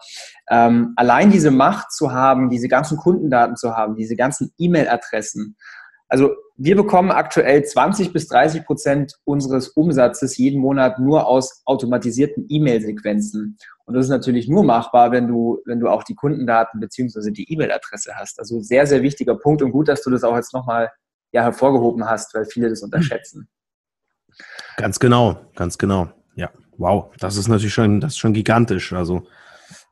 ähm, 0.51 0.93
allein 0.97 1.31
diese 1.31 1.53
Macht 1.53 1.93
zu 1.93 2.11
haben, 2.11 2.51
diese 2.51 2.67
ganzen 2.67 2.97
Kundendaten 2.99 3.55
zu 3.55 3.77
haben, 3.77 3.95
diese 3.95 4.17
ganzen 4.17 4.53
E-Mail-Adressen, 4.59 5.57
also 6.09 6.35
wir 6.57 6.77
bekommen 6.77 7.11
aktuell 7.11 7.65
20 7.65 8.13
bis 8.13 8.29
30 8.29 8.65
Prozent 8.65 9.15
unseres 9.25 9.69
Umsatzes 9.69 10.37
jeden 10.39 10.61
Monat 10.61 10.99
nur 10.99 11.27
aus 11.27 11.63
automatisierten 11.67 12.47
E-Mail-Sequenzen. 12.49 13.59
Und 13.85 13.95
das 13.95 14.07
ist 14.07 14.11
natürlich 14.11 14.49
nur 14.49 14.65
machbar, 14.65 15.11
wenn 15.13 15.29
du, 15.29 15.61
wenn 15.67 15.81
du 15.81 15.89
auch 15.89 16.03
die 16.03 16.15
Kundendaten 16.15 16.81
beziehungsweise 16.81 17.33
die 17.33 17.53
E-Mail-Adresse 17.53 18.15
hast. 18.15 18.39
Also 18.39 18.61
sehr, 18.61 18.87
sehr 18.87 19.03
wichtiger 19.03 19.37
Punkt 19.37 19.63
und 19.63 19.73
gut, 19.73 19.89
dass 19.89 20.03
du 20.03 20.11
das 20.11 20.25
auch 20.25 20.37
jetzt 20.37 20.55
nochmal 20.55 20.91
ja, 21.33 21.43
hervorgehoben 21.43 22.09
hast, 22.09 22.35
weil 22.35 22.47
viele 22.47 22.71
das 22.71 22.83
unterschätzen. 22.83 23.49
Ganz 24.77 24.99
genau, 24.99 25.39
ganz 25.55 25.77
genau. 25.79 26.09
Ja, 26.35 26.51
wow, 26.79 27.13
das 27.19 27.37
ist 27.37 27.49
natürlich 27.49 27.75
schon, 27.75 28.01
das 28.01 28.13
ist 28.13 28.19
schon 28.19 28.33
gigantisch. 28.33 28.93
Also 28.93 29.27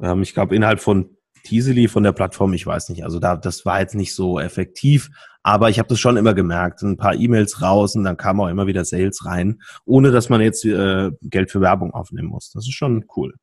ähm, 0.00 0.22
ich 0.22 0.34
glaube, 0.34 0.54
innerhalb 0.54 0.80
von 0.80 1.16
Teasely 1.44 1.88
von 1.88 2.02
der 2.02 2.12
Plattform, 2.12 2.54
ich 2.54 2.66
weiß 2.66 2.88
nicht, 2.88 3.04
also 3.04 3.18
da, 3.18 3.36
das 3.36 3.66
war 3.66 3.80
jetzt 3.80 3.94
nicht 3.94 4.14
so 4.14 4.40
effektiv, 4.40 5.10
aber 5.44 5.68
ich 5.68 5.78
habe 5.78 5.88
das 5.88 6.00
schon 6.00 6.16
immer 6.16 6.34
gemerkt. 6.34 6.82
Ein 6.82 6.96
paar 6.96 7.14
E-Mails 7.14 7.62
raus 7.62 7.94
und 7.94 8.04
dann 8.04 8.16
kam 8.16 8.40
auch 8.40 8.48
immer 8.48 8.66
wieder 8.66 8.84
Sales 8.84 9.24
rein, 9.26 9.60
ohne 9.84 10.10
dass 10.10 10.30
man 10.30 10.40
jetzt 10.40 10.64
äh, 10.64 11.10
Geld 11.20 11.50
für 11.50 11.60
Werbung 11.60 11.92
aufnehmen 11.92 12.28
muss. 12.28 12.50
Das 12.50 12.64
ist 12.64 12.72
schon 12.72 13.04
cool. 13.14 13.34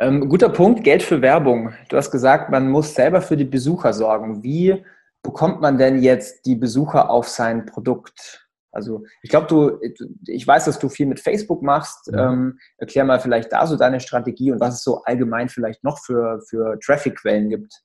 Ähm, 0.00 0.28
guter 0.28 0.48
Punkt, 0.48 0.82
Geld 0.82 1.02
für 1.02 1.22
Werbung. 1.22 1.74
Du 1.90 1.96
hast 1.96 2.10
gesagt, 2.10 2.50
man 2.50 2.68
muss 2.68 2.94
selber 2.94 3.20
für 3.20 3.36
die 3.36 3.44
Besucher 3.44 3.92
sorgen. 3.92 4.42
Wie 4.42 4.82
bekommt 5.22 5.60
man 5.60 5.78
denn 5.78 6.02
jetzt 6.02 6.46
die 6.46 6.56
Besucher 6.56 7.10
auf 7.10 7.28
sein 7.28 7.66
Produkt? 7.66 8.48
Also 8.72 9.04
ich 9.22 9.30
glaube, 9.30 9.46
du, 9.46 9.78
ich 10.26 10.46
weiß, 10.46 10.64
dass 10.64 10.78
du 10.78 10.88
viel 10.88 11.06
mit 11.06 11.20
Facebook 11.20 11.62
machst. 11.62 12.10
Ja. 12.10 12.32
Ähm, 12.32 12.58
erklär 12.78 13.04
mal 13.04 13.20
vielleicht 13.20 13.52
da 13.52 13.66
so 13.66 13.76
deine 13.76 14.00
Strategie 14.00 14.50
und 14.50 14.58
was 14.58 14.76
es 14.76 14.82
so 14.82 15.02
allgemein 15.04 15.48
vielleicht 15.48 15.84
noch 15.84 15.98
für, 15.98 16.40
für 16.48 16.78
Traffic-Quellen 16.80 17.50
gibt. 17.50 17.83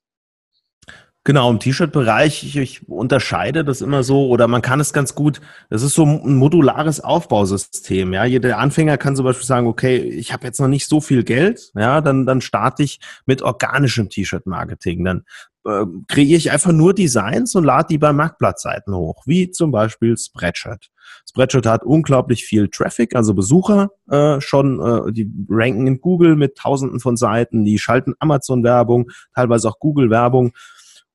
Genau, 1.30 1.52
im 1.52 1.60
T-Shirt-Bereich, 1.60 2.44
ich, 2.44 2.58
ich, 2.58 2.90
unterscheide 2.90 3.64
das 3.64 3.82
immer 3.82 4.02
so, 4.02 4.30
oder 4.30 4.48
man 4.48 4.64
kann 4.64 4.80
es 4.80 4.94
ganz 4.94 5.14
gut, 5.14 5.42
das 5.70 5.84
ist 5.84 5.94
so 5.94 6.04
ein 6.04 6.34
modulares 6.34 7.02
Aufbausystem, 7.02 8.14
ja. 8.14 8.26
Jeder 8.26 8.58
Anfänger 8.58 8.98
kann 8.98 9.16
zum 9.16 9.26
Beispiel 9.26 9.46
sagen, 9.46 9.68
okay, 9.68 9.98
ich 9.98 10.34
habe 10.34 10.48
jetzt 10.48 10.60
noch 10.60 10.68
nicht 10.68 10.88
so 10.88 11.02
viel 11.02 11.24
Geld, 11.24 11.70
ja, 11.76 12.02
dann, 12.02 12.26
dann 12.26 12.42
starte 12.42 12.82
ich 12.82 13.00
mit 13.28 13.44
organischem 13.44 14.10
T-Shirt-Marketing. 14.10 15.06
Dann 15.06 15.24
äh, 15.68 15.86
kreiere 16.08 16.38
ich 16.38 16.50
einfach 16.50 16.72
nur 16.72 16.96
Designs 16.96 17.54
und 17.54 17.64
lade 17.64 17.90
die 17.92 18.00
bei 18.00 18.12
Marktplatzseiten 18.12 18.96
hoch, 18.96 19.22
wie 19.28 19.52
zum 19.52 19.70
Beispiel 19.70 20.18
Spreadshirt. 20.18 20.90
Spreadshirt 21.30 21.68
hat 21.68 21.84
unglaublich 21.84 22.44
viel 22.44 22.70
Traffic, 22.70 23.16
also 23.16 23.36
Besucher 23.36 23.92
äh, 24.10 24.42
schon, 24.42 24.80
äh, 24.80 25.12
die 25.12 25.32
ranken 25.48 25.86
in 25.86 26.02
Google 26.02 26.36
mit 26.36 26.56
tausenden 26.58 27.00
von 27.00 27.18
Seiten, 27.18 27.66
die 27.66 27.78
schalten 27.78 28.16
Amazon-Werbung, 28.18 29.12
teilweise 29.36 29.70
auch 29.70 29.78
Google-Werbung. 29.78 30.54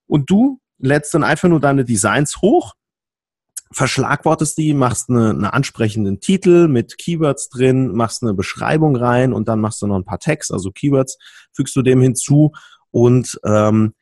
Und 0.06 0.30
du 0.30 0.60
lädst 0.78 1.14
dann 1.14 1.24
einfach 1.24 1.48
nur 1.48 1.60
deine 1.60 1.84
Designs 1.84 2.40
hoch, 2.42 2.74
verschlagwortest 3.72 4.56
die, 4.58 4.74
machst 4.74 5.10
eine, 5.10 5.30
einen 5.30 5.44
ansprechenden 5.44 6.20
Titel 6.20 6.68
mit 6.68 6.98
Keywords 6.98 7.48
drin, 7.48 7.92
machst 7.92 8.22
eine 8.22 8.34
Beschreibung 8.34 8.96
rein 8.96 9.32
und 9.32 9.48
dann 9.48 9.60
machst 9.60 9.82
du 9.82 9.86
noch 9.86 9.96
ein 9.96 10.04
paar 10.04 10.20
Tags, 10.20 10.50
also 10.50 10.70
Keywords, 10.70 11.18
fügst 11.52 11.74
du 11.74 11.82
dem 11.82 12.00
hinzu 12.00 12.52
und 12.90 13.40
ähm, 13.44 13.94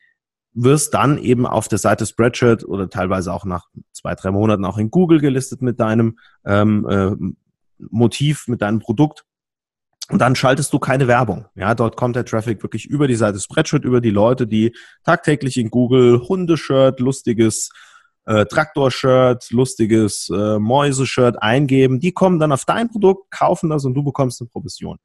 wirst 0.55 0.93
dann 0.93 1.17
eben 1.17 1.47
auf 1.47 1.69
der 1.69 1.79
Seite 1.79 2.05
Spreadshirt 2.05 2.65
oder 2.65 2.91
teilweise 2.91 3.33
auch 3.33 3.47
nach 3.47 3.69
zwei, 3.93 4.15
drei 4.15 4.31
Monaten 4.31 4.67
auch 4.67 4.77
in 4.77 4.91
Google 4.91 5.21
gelistet 5.21 5.63
mit 5.63 5.81
deinem 5.81 6.19
ähm, 6.45 6.87
äh, 6.89 7.13
Motiv, 7.91 8.49
mit 8.49 8.61
deinem 8.61 8.81
Produkt 8.81 9.25
und 10.09 10.19
dann 10.19 10.35
schaltest 10.35 10.73
du 10.73 10.79
keine 10.79 11.09
Werbung. 11.09 11.47
Ja, 11.55 11.75
dort 11.75 11.97
kommt 11.97 12.17
der 12.17 12.25
Traffic 12.25 12.63
wirklich 12.63 12.87
über 12.87 13.09
die 13.09 13.15
Seite 13.15 13.41
Spreadshirt, 13.41 13.85
über 13.85 14.01
die 14.01 14.11
Leute, 14.11 14.47
die 14.47 14.75
tagtäglich 15.05 15.57
in 15.57 15.71
Google 15.71 16.21
Hundeshirt, 16.29 17.01
lustiges 17.01 17.71
äh, 18.27 18.45
Traktorshirt, 18.47 19.51
lustiges 19.51 20.29
äh, 20.29 20.59
Mäuseshirt 20.59 21.43
eingeben. 21.43 22.01
Die 22.01 22.13
kommen 22.13 22.39
dann 22.39 22.53
auf 22.53 22.65
dein 22.65 22.89
Produkt, 22.89 23.31
kaufen 23.31 23.71
das 23.71 23.85
und 23.85 23.95
du 23.95 24.03
bekommst 24.03 24.41
eine 24.41 24.49
Provision. 24.49 24.99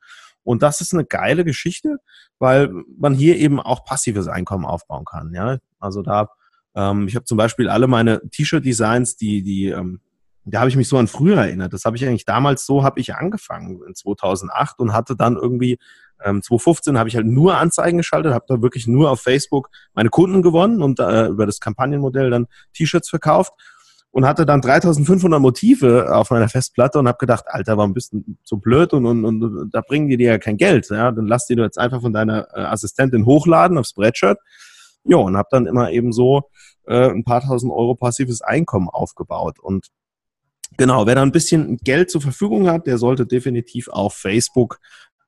Und 0.44 0.64
das 0.64 0.82
ist 0.82 0.94
eine 0.94 1.06
geile 1.06 1.44
Geschichte, 1.44 1.98
weil 2.40 2.72
man 2.98 3.14
hier 3.14 3.38
eben 3.38 3.60
auch 3.60 3.84
passives 3.84 4.28
Einkommen 4.28 4.66
aufbauen 4.66 5.06
kann. 5.06 5.34
Ja, 5.34 5.58
also 5.80 6.02
da, 6.02 6.30
ähm, 6.76 7.08
ich 7.08 7.16
habe 7.16 7.26
zum 7.26 7.38
Beispiel 7.38 7.70
alle 7.70 7.88
meine 7.88 8.22
T-Shirt-Designs, 8.30 9.18
die 9.18 9.44
die 9.44 9.68
ähm, 9.68 10.00
da 10.50 10.60
habe 10.60 10.70
ich 10.70 10.76
mich 10.76 10.88
so 10.88 10.98
an 10.98 11.08
früher 11.08 11.38
erinnert. 11.38 11.74
Das 11.74 11.86
habe 11.86 11.98
ich 11.98 12.06
eigentlich 12.06 12.26
damals 12.26 12.66
so, 12.66 12.84
habe 12.84 13.00
ich 13.00 13.16
angefangen 13.16 13.82
in 13.88 13.96
2008 13.96 14.80
und 14.80 14.94
hatte 14.94 15.16
dann 15.16 15.36
irgendwie, 15.36 15.78
ähm, 16.24 16.42
2015 16.42 16.98
habe 16.98 17.10
ich 17.10 17.16
halt 17.16 17.28
nur 17.28 17.58
Anzeigen 17.58 17.98
geschaltet, 17.98 18.34
habe 18.34 18.46
da 18.48 18.62
wirklich 18.62 18.88
nur 18.88 19.12
auf 19.12 19.22
Facebook 19.22 19.70
meine 19.94 20.10
Kunden 20.10 20.42
gewonnen 20.42 20.82
und 20.82 21.00
äh, 21.00 21.28
über 21.28 21.46
das 21.46 21.60
Kampagnenmodell 21.60 22.30
dann 22.30 22.48
T-Shirts 22.74 23.10
verkauft 23.10 23.54
und 24.12 24.26
hatte 24.26 24.46
dann 24.46 24.62
3500 24.62 25.40
Motive 25.40 26.16
auf 26.16 26.32
meiner 26.32 26.50
Festplatte 26.50 26.98
und 26.98 27.08
habe 27.08 27.18
gedacht, 27.20 27.46
Alter, 27.48 27.78
warum 27.78 27.94
bist 27.94 28.14
du 28.14 28.24
so 28.44 28.58
blöd 28.58 28.94
und, 28.94 29.06
und, 29.06 29.26
und, 29.26 29.44
und 29.44 29.76
da 29.76 29.82
bringen 29.82 30.08
die 30.08 30.18
dir 30.18 30.32
ja 30.32 30.38
kein 30.38 30.58
Geld. 30.58 30.90
Ja? 30.90 31.12
Dann 31.12 31.28
lass 31.28 31.46
die 31.46 31.56
du 31.56 31.64
jetzt 31.64 31.78
einfach 31.78 32.02
von 32.02 32.14
deiner 32.14 32.48
äh, 32.54 32.62
Assistentin 32.62 33.26
hochladen 33.26 33.78
auf 33.78 33.86
Spreadshirt. 33.86 34.40
Ja, 35.04 35.18
und 35.18 35.38
habe 35.38 35.50
dann 35.52 35.68
immer 35.68 35.92
eben 35.92 36.12
so 36.12 36.50
äh, 36.88 37.10
ein 37.10 37.24
paar 37.24 37.42
tausend 37.42 37.72
Euro 37.72 37.96
passives 37.96 38.42
Einkommen 38.42 38.90
aufgebaut. 38.90 39.60
Und 39.60 39.88
Genau, 40.76 41.08
wer 41.08 41.16
da 41.16 41.22
ein 41.22 41.32
bisschen 41.32 41.78
Geld 41.78 42.12
zur 42.12 42.22
Verfügung 42.22 42.70
hat, 42.70 42.88
der 42.88 42.98
sollte 42.98 43.26
definitiv 43.26 43.88
auf 43.88 44.14
Facebook 44.14 44.80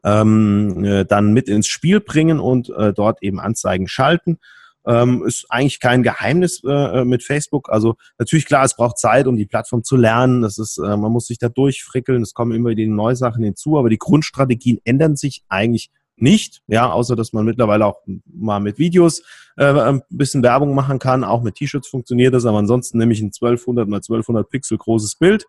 ähm, 0.04 0.84
äh, 0.84 1.06
dann 1.06 1.34
mit 1.34 1.48
ins 1.48 1.68
Spiel 1.68 2.02
bringen 2.02 2.40
und 2.40 2.70
äh, 2.70 2.94
dort 2.94 3.22
eben 3.24 3.40
Anzeigen 3.40 3.88
schalten. 3.88 4.40
Ähm, 4.86 5.24
ist 5.26 5.46
eigentlich 5.50 5.80
kein 5.80 6.04
Geheimnis 6.04 6.62
äh, 6.66 7.04
mit 7.04 7.24
Facebook. 7.24 7.70
Also 7.70 7.96
natürlich 8.18 8.46
klar, 8.46 8.64
es 8.64 8.76
braucht 8.76 8.98
Zeit, 8.98 9.28
um 9.28 9.36
die 9.36 9.46
Plattform 9.46 9.84
zu 9.84 9.98
lernen. 9.98 10.42
Das 10.42 10.58
ist, 10.58 10.78
äh, 10.78 10.98
man 10.98 11.12
muss 11.12 11.28
sich 11.28 11.38
da 11.38 11.50
durchfrickeln. 11.50 12.22
Es 12.22 12.34
kommen 12.34 12.54
immer 12.54 12.74
die 12.76 12.88
neue 12.88 13.16
Sachen 13.16 13.44
hinzu, 13.44 13.78
aber 13.78 13.90
die 13.90 13.98
Grundstrategien 13.98 14.80
ändern 14.86 15.16
sich 15.16 15.44
eigentlich 15.50 15.90
nicht, 16.22 16.62
ja, 16.68 16.92
außer 16.92 17.16
dass 17.16 17.34
man 17.34 17.46
mittlerweile 17.46 17.86
auch 17.86 18.02
mal 18.26 18.60
mit 18.60 18.78
Videos 18.78 19.22
äh, 19.58 19.66
ein 19.66 20.02
bisschen 20.10 20.44
Werbung 20.44 20.76
machen 20.76 21.00
kann. 21.00 21.24
Auch 21.24 21.42
mit 21.42 21.56
T-Shirts 21.56 21.88
funktioniert 21.88 22.34
das, 22.34 22.46
aber 22.46 22.58
ansonsten 22.58 22.98
nehme 22.98 23.14
ich 23.14 23.22
ein 23.22 23.28
1200 23.28 23.88
mal 23.88 23.98
1200 23.98 24.50
Pixel 24.50 24.78
großes 24.78 25.16
Bild 25.16 25.46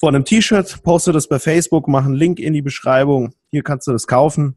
von 0.00 0.14
einem 0.14 0.24
T-Shirt, 0.24 0.82
poste 0.82 1.12
das 1.12 1.28
bei 1.28 1.38
Facebook, 1.38 1.86
mache 1.86 2.06
einen 2.06 2.14
Link 2.14 2.40
in 2.40 2.54
die 2.54 2.62
Beschreibung. 2.62 3.34
Hier 3.50 3.62
kannst 3.62 3.86
du 3.86 3.92
das 3.92 4.06
kaufen. 4.06 4.56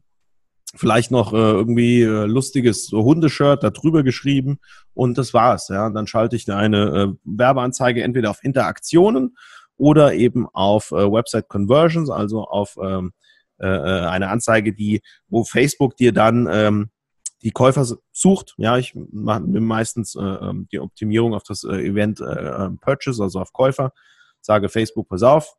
Vielleicht 0.74 1.10
noch 1.10 1.34
äh, 1.34 1.36
irgendwie 1.36 2.00
äh, 2.00 2.24
lustiges 2.24 2.90
Hundeshirt 2.90 3.62
da 3.62 3.70
drüber 3.70 4.02
geschrieben 4.02 4.58
und 4.94 5.18
das 5.18 5.34
war's. 5.34 5.68
Ja, 5.68 5.90
dann 5.90 6.06
schalte 6.06 6.34
ich 6.34 6.50
eine 6.50 6.86
äh, 6.86 7.14
Werbeanzeige 7.24 8.02
entweder 8.02 8.30
auf 8.30 8.42
Interaktionen 8.42 9.36
oder 9.76 10.14
eben 10.14 10.48
auf 10.48 10.90
äh, 10.92 11.12
Website 11.12 11.48
Conversions, 11.48 12.10
also 12.10 12.44
auf 12.44 12.76
ähm, 12.82 13.12
äh, 13.58 13.66
äh, 13.66 14.06
eine 14.06 14.28
Anzeige, 14.28 14.72
die, 14.74 15.02
wo 15.28 15.44
Facebook 15.44 15.96
dir 15.96 16.12
dann 16.12 16.48
ähm, 16.50 16.90
die 17.42 17.50
Käufer 17.50 17.86
sucht. 18.12 18.54
Ja, 18.56 18.78
ich 18.78 18.94
mache 18.94 19.40
meistens 19.42 20.14
äh, 20.14 20.20
ähm, 20.20 20.66
die 20.72 20.80
Optimierung 20.80 21.34
auf 21.34 21.42
das 21.44 21.64
äh, 21.64 21.76
Event 21.76 22.20
äh, 22.20 22.24
ähm, 22.24 22.78
Purchase, 22.80 23.22
also 23.22 23.40
auf 23.40 23.52
Käufer. 23.52 23.92
Sage 24.40 24.68
Facebook, 24.68 25.08
pass 25.08 25.22
auf, 25.22 25.56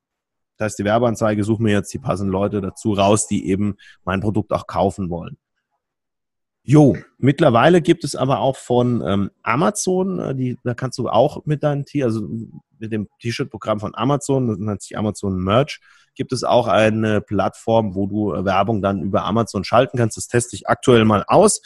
da 0.57 0.65
ist 0.65 0.77
die 0.77 0.85
Werbeanzeige, 0.85 1.43
suche 1.43 1.63
mir 1.63 1.73
jetzt 1.73 1.93
die 1.93 1.99
passenden 1.99 2.31
Leute 2.31 2.61
dazu 2.61 2.93
raus, 2.93 3.27
die 3.27 3.47
eben 3.47 3.77
mein 4.03 4.21
Produkt 4.21 4.51
auch 4.51 4.67
kaufen 4.67 5.09
wollen. 5.09 5.37
Jo, 6.63 6.97
mittlerweile 7.19 7.81
gibt 7.81 8.03
es 8.03 8.15
aber 8.15 8.39
auch 8.39 8.55
von 8.55 9.03
ähm, 9.05 9.31
Amazon, 9.43 10.19
äh, 10.19 10.35
die, 10.35 10.57
da 10.63 10.73
kannst 10.73 10.97
du 10.97 11.07
auch 11.07 11.45
mit 11.45 11.61
deinem 11.61 11.85
T, 11.85 12.03
also 12.03 12.27
mit 12.79 12.91
dem 12.91 13.07
T-Shirt-Programm 13.19 13.79
von 13.79 13.95
Amazon, 13.95 14.47
das 14.47 14.57
nennt 14.57 14.81
sich 14.81 14.97
Amazon 14.97 15.37
Merch, 15.37 15.79
gibt 16.15 16.31
es 16.31 16.43
auch 16.43 16.67
eine 16.67 17.21
Plattform, 17.21 17.95
wo 17.95 18.07
du 18.07 18.33
äh, 18.33 18.45
Werbung 18.45 18.81
dann 18.81 19.01
über 19.01 19.25
Amazon 19.25 19.63
schalten 19.63 19.97
kannst. 19.97 20.17
Das 20.17 20.27
teste 20.27 20.55
ich 20.55 20.67
aktuell 20.67 21.05
mal 21.05 21.23
aus, 21.27 21.61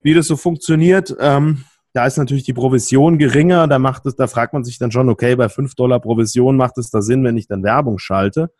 wie 0.00 0.14
das 0.14 0.26
so 0.26 0.36
funktioniert. 0.36 1.14
Ähm, 1.18 1.64
da 1.92 2.06
ist 2.06 2.18
natürlich 2.18 2.44
die 2.44 2.52
Provision 2.52 3.16
geringer, 3.16 3.66
da 3.66 3.78
macht 3.78 4.04
es, 4.04 4.16
da 4.16 4.26
fragt 4.26 4.52
man 4.52 4.64
sich 4.64 4.78
dann 4.78 4.92
schon, 4.92 5.08
okay, 5.08 5.34
bei 5.34 5.48
5 5.48 5.74
Dollar 5.74 5.98
Provision 5.98 6.56
macht 6.56 6.76
es 6.76 6.90
da 6.90 7.00
Sinn, 7.00 7.24
wenn 7.24 7.38
ich 7.38 7.48
dann 7.48 7.62
Werbung 7.62 7.98
schalte. 7.98 8.50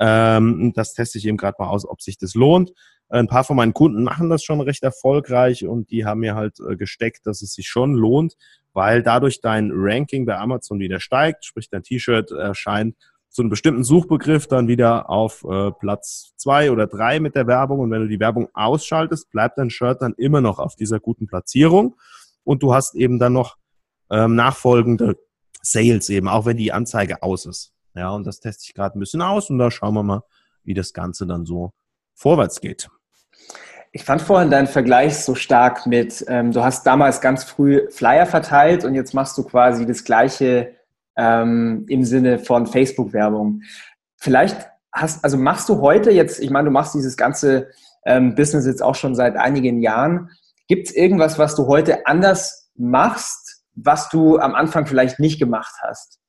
Ähm, 0.00 0.72
das 0.74 0.94
teste 0.94 1.18
ich 1.18 1.26
eben 1.26 1.36
gerade 1.36 1.56
mal 1.60 1.68
aus, 1.68 1.86
ob 1.86 2.02
sich 2.02 2.18
das 2.18 2.34
lohnt. 2.34 2.72
Ein 3.08 3.28
paar 3.28 3.44
von 3.44 3.56
meinen 3.56 3.72
Kunden 3.72 4.02
machen 4.02 4.30
das 4.30 4.42
schon 4.42 4.60
recht 4.60 4.82
erfolgreich 4.82 5.64
und 5.64 5.90
die 5.90 6.06
haben 6.06 6.20
mir 6.20 6.34
halt 6.34 6.58
äh, 6.58 6.76
gesteckt, 6.76 7.26
dass 7.26 7.42
es 7.42 7.52
sich 7.52 7.68
schon 7.68 7.94
lohnt, 7.94 8.36
weil 8.72 9.02
dadurch 9.02 9.40
dein 9.40 9.70
Ranking 9.72 10.26
bei 10.26 10.36
Amazon 10.38 10.78
wieder 10.78 11.00
steigt, 11.00 11.44
sprich 11.44 11.68
dein 11.70 11.82
T-Shirt 11.82 12.30
erscheint 12.30 12.96
zu 13.32 13.42
einem 13.42 13.50
bestimmten 13.50 13.82
Suchbegriff 13.82 14.46
dann 14.46 14.68
wieder 14.68 15.08
auf 15.08 15.42
äh, 15.44 15.72
Platz 15.72 16.34
zwei 16.36 16.70
oder 16.70 16.86
drei 16.86 17.18
mit 17.18 17.34
der 17.34 17.46
Werbung 17.46 17.80
und 17.80 17.90
wenn 17.90 18.02
du 18.02 18.08
die 18.08 18.20
Werbung 18.20 18.48
ausschaltest, 18.52 19.30
bleibt 19.30 19.56
dein 19.56 19.70
Shirt 19.70 20.02
dann 20.02 20.14
immer 20.18 20.42
noch 20.42 20.58
auf 20.58 20.76
dieser 20.76 21.00
guten 21.00 21.26
Platzierung 21.26 21.96
und 22.44 22.62
du 22.62 22.74
hast 22.74 22.94
eben 22.94 23.18
dann 23.18 23.32
noch 23.32 23.56
ähm, 24.10 24.34
nachfolgende 24.34 25.16
Sales 25.62 26.10
eben, 26.10 26.28
auch 26.28 26.44
wenn 26.44 26.58
die 26.58 26.72
Anzeige 26.72 27.22
aus 27.22 27.46
ist. 27.46 27.72
Ja, 27.94 28.10
und 28.10 28.26
das 28.26 28.40
teste 28.40 28.64
ich 28.66 28.74
gerade 28.74 28.98
ein 28.98 29.00
bisschen 29.00 29.22
aus 29.22 29.48
und 29.48 29.58
da 29.58 29.70
schauen 29.70 29.94
wir 29.94 30.02
mal, 30.02 30.22
wie 30.64 30.74
das 30.74 30.92
Ganze 30.92 31.26
dann 31.26 31.46
so 31.46 31.72
vorwärts 32.14 32.60
geht. 32.60 32.88
Ich 33.94 34.04
fand 34.04 34.22
vorhin 34.22 34.50
deinen 34.50 34.68
Vergleich 34.68 35.18
so 35.18 35.34
stark 35.34 35.86
mit, 35.86 36.24
ähm, 36.26 36.50
du 36.50 36.64
hast 36.64 36.86
damals 36.86 37.20
ganz 37.20 37.44
früh 37.44 37.90
Flyer 37.90 38.24
verteilt 38.24 38.86
und 38.86 38.94
jetzt 38.94 39.12
machst 39.12 39.36
du 39.36 39.42
quasi 39.42 39.84
das 39.84 40.04
Gleiche 40.04 40.74
ähm, 41.14 41.84
im 41.88 42.02
Sinne 42.02 42.38
von 42.38 42.66
Facebook-Werbung. 42.66 43.60
Vielleicht 44.16 44.66
hast, 44.92 45.22
also 45.22 45.36
machst 45.36 45.68
du 45.68 45.82
heute 45.82 46.10
jetzt, 46.10 46.40
ich 46.40 46.48
meine, 46.48 46.66
du 46.66 46.70
machst 46.70 46.94
dieses 46.94 47.18
ganze 47.18 47.68
ähm, 48.06 48.34
Business 48.34 48.64
jetzt 48.64 48.82
auch 48.82 48.94
schon 48.94 49.14
seit 49.14 49.36
einigen 49.36 49.82
Jahren. 49.82 50.30
Gibt 50.68 50.88
es 50.88 50.96
irgendwas, 50.96 51.38
was 51.38 51.54
du 51.54 51.66
heute 51.66 52.06
anders 52.06 52.70
machst, 52.74 53.62
was 53.74 54.08
du 54.08 54.38
am 54.38 54.54
Anfang 54.54 54.86
vielleicht 54.86 55.18
nicht 55.18 55.38
gemacht 55.38 55.74
hast? 55.82 56.21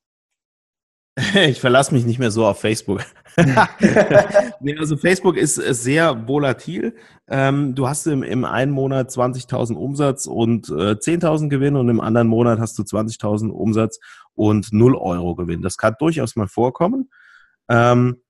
Ich 1.48 1.60
verlasse 1.60 1.94
mich 1.94 2.06
nicht 2.06 2.20
mehr 2.20 2.32
so 2.32 2.46
auf 2.46 2.60
Facebook. 2.60 3.02
nee, 4.60 4.78
also 4.78 4.98
Facebook 4.98 5.38
ist 5.38 5.56
sehr 5.56 6.28
volatil. 6.28 6.96
Ähm, 7.28 7.76
du 7.76 7.88
hast 7.88 8.06
im, 8.08 8.24
im 8.24 8.46
einen 8.46 8.72
Monat 8.72 9.10
20.000 9.10 9.74
Umsatz 9.76 10.26
und 10.26 10.70
äh, 10.70 10.94
10.000 10.94 11.50
Gewinn 11.50 11.76
und 11.76 11.90
im 11.90 12.00
anderen 12.00 12.28
Monat 12.28 12.60
hast 12.60 12.78
du 12.78 12.84
20.000 12.84 13.50
Umsatz 13.50 14.00
und 14.34 14.72
0 14.72 14.96
Euro 14.96 15.36
Gewinn. 15.36 15.62
Das 15.62 15.78
kann 15.78 15.96
durchaus 16.00 16.36
mal 16.36 16.48
vorkommen. 16.48 17.10
Ähm, 17.70 18.22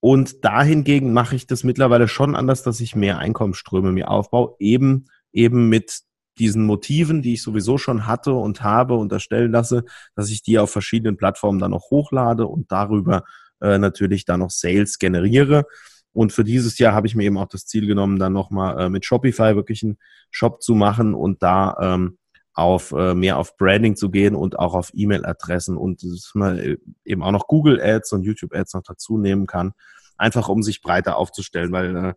und 0.00 0.44
dahingegen 0.44 1.12
mache 1.12 1.34
ich 1.34 1.46
das 1.46 1.64
mittlerweile 1.64 2.06
schon 2.06 2.36
anders, 2.36 2.62
dass 2.62 2.80
ich 2.80 2.94
mehr 2.94 3.18
Einkommensströme 3.18 3.90
mir 3.90 4.10
aufbaue, 4.10 4.54
eben, 4.60 5.06
eben 5.32 5.68
mit 5.68 6.02
diesen 6.38 6.64
Motiven, 6.64 7.22
die 7.22 7.34
ich 7.34 7.42
sowieso 7.42 7.78
schon 7.78 8.06
hatte 8.06 8.32
und 8.32 8.62
habe 8.62 8.94
und 8.94 9.12
erstellen 9.12 9.52
lasse, 9.52 9.84
dass 10.14 10.30
ich 10.30 10.42
die 10.42 10.58
auf 10.58 10.70
verschiedenen 10.70 11.16
Plattformen 11.16 11.58
dann 11.58 11.72
noch 11.72 11.90
hochlade 11.90 12.46
und 12.46 12.70
darüber 12.72 13.24
äh, 13.60 13.78
natürlich 13.78 14.24
dann 14.24 14.40
noch 14.40 14.50
Sales 14.50 14.98
generiere. 14.98 15.64
Und 16.12 16.32
für 16.32 16.44
dieses 16.44 16.78
Jahr 16.78 16.94
habe 16.94 17.06
ich 17.06 17.14
mir 17.14 17.24
eben 17.24 17.38
auch 17.38 17.48
das 17.48 17.66
Ziel 17.66 17.86
genommen, 17.86 18.18
dann 18.18 18.32
nochmal 18.32 18.80
äh, 18.80 18.88
mit 18.88 19.04
Shopify 19.04 19.54
wirklich 19.54 19.82
einen 19.82 19.98
Shop 20.30 20.62
zu 20.62 20.74
machen 20.74 21.14
und 21.14 21.42
da 21.42 21.76
ähm, 21.80 22.18
auf 22.54 22.90
äh, 22.90 23.14
mehr 23.14 23.36
auf 23.36 23.56
Branding 23.56 23.94
zu 23.94 24.10
gehen 24.10 24.34
und 24.34 24.58
auch 24.58 24.74
auf 24.74 24.90
E-Mail-Adressen 24.92 25.76
und 25.76 26.02
dass 26.02 26.32
man 26.34 26.58
äh, 26.58 26.76
eben 27.04 27.22
auch 27.22 27.30
noch 27.30 27.46
Google 27.46 27.80
Ads 27.80 28.12
und 28.14 28.22
YouTube 28.22 28.52
Ads 28.52 28.74
noch 28.74 28.82
dazu 28.82 29.16
nehmen 29.16 29.46
kann, 29.46 29.74
einfach 30.16 30.48
um 30.48 30.64
sich 30.64 30.82
breiter 30.82 31.16
aufzustellen, 31.16 31.70
weil 31.70 31.94
äh, 31.94 32.14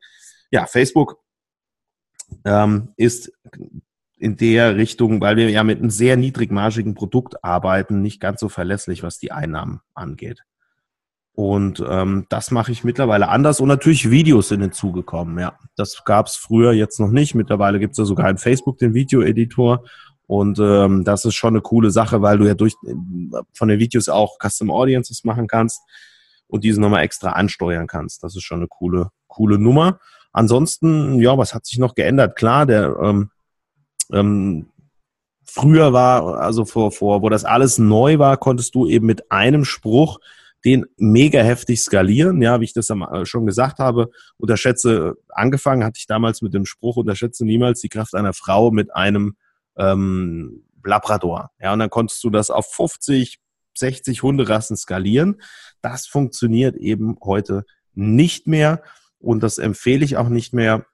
ja 0.50 0.66
Facebook 0.66 1.20
ähm, 2.44 2.94
ist 2.98 3.32
in 4.22 4.38
der 4.38 4.76
Richtung, 4.76 5.20
weil 5.20 5.36
wir 5.36 5.50
ja 5.50 5.64
mit 5.64 5.80
einem 5.80 5.90
sehr 5.90 6.16
niedrigmargigen 6.16 6.94
Produkt 6.94 7.44
arbeiten, 7.44 8.02
nicht 8.02 8.20
ganz 8.20 8.40
so 8.40 8.50
verlässlich, 8.50 9.02
was 9.02 9.18
die 9.18 9.32
Einnahmen 9.32 9.82
angeht. 9.96 10.44
Und 11.34 11.84
ähm, 11.90 12.28
das 12.30 12.52
mache 12.52 12.72
ich 12.72 12.84
mittlerweile 12.84 13.30
anders 13.30 13.60
und 13.60 13.68
natürlich 13.68 14.12
Videos 14.12 14.50
sind 14.50 14.62
hinzugekommen. 14.62 15.40
Ja, 15.40 15.58
das 15.76 16.04
gab 16.06 16.28
es 16.28 16.36
früher 16.36 16.72
jetzt 16.72 17.00
noch 17.00 17.10
nicht. 17.10 17.34
Mittlerweile 17.34 17.80
gibt 17.80 17.94
es 17.94 17.98
ja 17.98 18.06
sogar 18.06 18.30
in 18.30 18.38
Facebook 18.38 18.78
den 18.78 18.94
Video-Editor 18.94 19.86
und 20.28 20.60
ähm, 20.60 21.04
das 21.04 21.26
ist 21.26 21.34
schon 21.34 21.56
eine 21.56 21.62
coole 21.62 21.90
Sache, 21.90 22.22
weil 22.22 22.38
du 22.38 22.46
ja 22.46 22.54
durch 22.54 22.76
von 23.54 23.70
den 23.70 23.80
Videos 23.80 24.08
auch 24.08 24.38
Custom 24.40 24.70
Audiences 24.70 25.24
machen 25.24 25.48
kannst 25.48 25.82
und 26.46 26.64
diese 26.64 26.80
nochmal 26.80 27.04
extra 27.04 27.32
ansteuern 27.32 27.88
kannst. 27.88 28.24
Das 28.24 28.36
ist 28.36 28.44
schon 28.44 28.60
eine 28.60 28.68
coole, 28.68 29.10
coole 29.28 29.58
Nummer. 29.58 30.00
Ansonsten, 30.32 31.20
ja, 31.20 31.36
was 31.40 31.56
hat 31.56 31.66
sich 31.66 31.80
noch 31.80 31.96
geändert? 31.96 32.36
Klar, 32.36 32.68
der 32.68 32.96
ähm, 33.02 33.32
ähm, 34.12 34.68
früher 35.46 35.94
war, 35.94 36.40
also 36.40 36.66
vor, 36.66 36.92
vor, 36.92 37.22
wo 37.22 37.30
das 37.30 37.46
alles 37.46 37.78
neu 37.78 38.20
war, 38.20 38.38
konntest 38.38 38.76
du 38.76 38.88
eben 38.88 39.06
mit 39.06 39.32
einem 39.32 39.66
Spruch 39.66 40.20
den 40.64 40.86
mega 40.98 41.42
heftig 41.42 41.82
skalieren. 41.82 42.42
Ja, 42.42 42.60
wie 42.60 42.66
ich 42.66 42.74
das 42.74 42.90
äh, 42.90 43.26
schon 43.26 43.46
gesagt 43.46 43.80
habe, 43.80 44.12
unterschätze, 44.38 45.16
angefangen 45.30 45.84
hatte 45.84 45.98
ich 45.98 46.08
damals 46.08 46.42
mit 46.42 46.54
dem 46.54 46.66
Spruch, 46.66 46.98
unterschätze 46.98 47.46
niemals 47.46 47.82
die 47.82 47.90
Kraft 47.90 48.16
einer 48.16 48.34
Frau 48.34 48.72
mit 48.72 48.96
einem 48.96 49.36
ähm, 49.78 50.64
Labrador. 50.84 51.52
Ja, 51.60 51.74
und 51.74 51.80
dann 51.80 51.90
konntest 51.90 52.24
du 52.24 52.30
das 52.30 52.50
auf 52.50 52.72
50, 52.72 53.40
60 53.76 54.24
Hunderassen 54.24 54.78
skalieren. 54.78 55.42
Das 55.82 56.08
funktioniert 56.08 56.76
eben 56.76 57.18
heute 57.24 57.66
nicht 57.94 58.48
mehr 58.48 58.84
und 59.20 59.44
das 59.44 59.58
empfehle 59.58 60.06
ich 60.06 60.18
auch 60.18 60.30
nicht 60.30 60.54
mehr. 60.54 60.86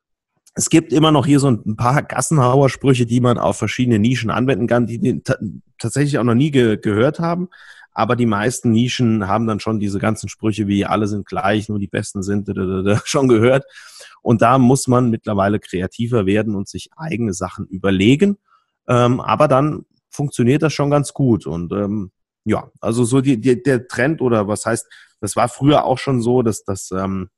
Es 0.58 0.72
gibt 0.72 0.92
immer 0.92 1.12
noch 1.12 1.28
hier 1.28 1.40
so 1.40 1.52
ein 1.52 1.76
paar 1.76 2.02
Gassenhauer-Sprüche, 2.02 3.06
die 3.06 3.22
man 3.22 3.38
auf 3.38 3.58
verschiedene 3.58 4.00
Nischen 4.00 4.32
anwenden 4.32 4.66
kann, 4.66 4.88
die, 4.88 5.22
tatsächlich 5.78 6.18
auch 6.18 6.24
noch 6.24 6.34
nie 6.34 6.50
ge 6.50 6.78
gehört 6.78 7.20
haben. 7.20 7.50
Aber 7.92 8.16
die 8.16 8.26
meisten 8.26 8.72
Nischen 8.72 9.28
haben 9.28 9.46
dann 9.46 9.60
schon 9.60 9.80
diese 9.80 10.00
ganzen 10.00 10.30
Sprüche 10.30 10.66
wie 10.66 10.84
alle 10.84 11.06
sind 11.06 11.28
gleich, 11.28 11.70
nur 11.70 11.78
die 11.78 11.88
Besten 11.88 12.24
sind 12.24 12.50
schon 13.06 13.28
gehört. 13.28 13.66
Und 14.24 14.42
da 14.42 14.58
muss 14.58 14.88
man 14.88 15.12
mittlerweile 15.12 15.60
kreativer 15.60 16.26
werden 16.26 16.56
und 16.56 16.68
sich 16.68 16.90
eigene 16.98 17.34
Sachen 17.34 17.68
überlegen. 17.68 18.38
Ähm, 18.88 19.20
aber 19.20 19.48
dann 19.48 19.86
funktioniert 20.10 20.64
das 20.64 20.74
schon 20.74 20.90
ganz 20.90 21.14
gut. 21.14 21.46
Und 21.46 21.72
ähm, 21.72 22.10
ja, 22.46 22.72
also 22.82 23.04
so 23.04 23.22
die, 23.22 23.40
die, 23.40 23.62
der 23.62 23.88
Trend 23.88 24.22
oder 24.22 24.48
was 24.48 24.66
heißt, 24.66 24.88
das 25.22 25.36
war 25.36 25.50
früher 25.50 25.86
auch 25.86 26.00
schon 26.00 26.24
so, 26.24 26.42
dass 26.42 26.64
das 26.64 26.90
ähm, 26.90 27.30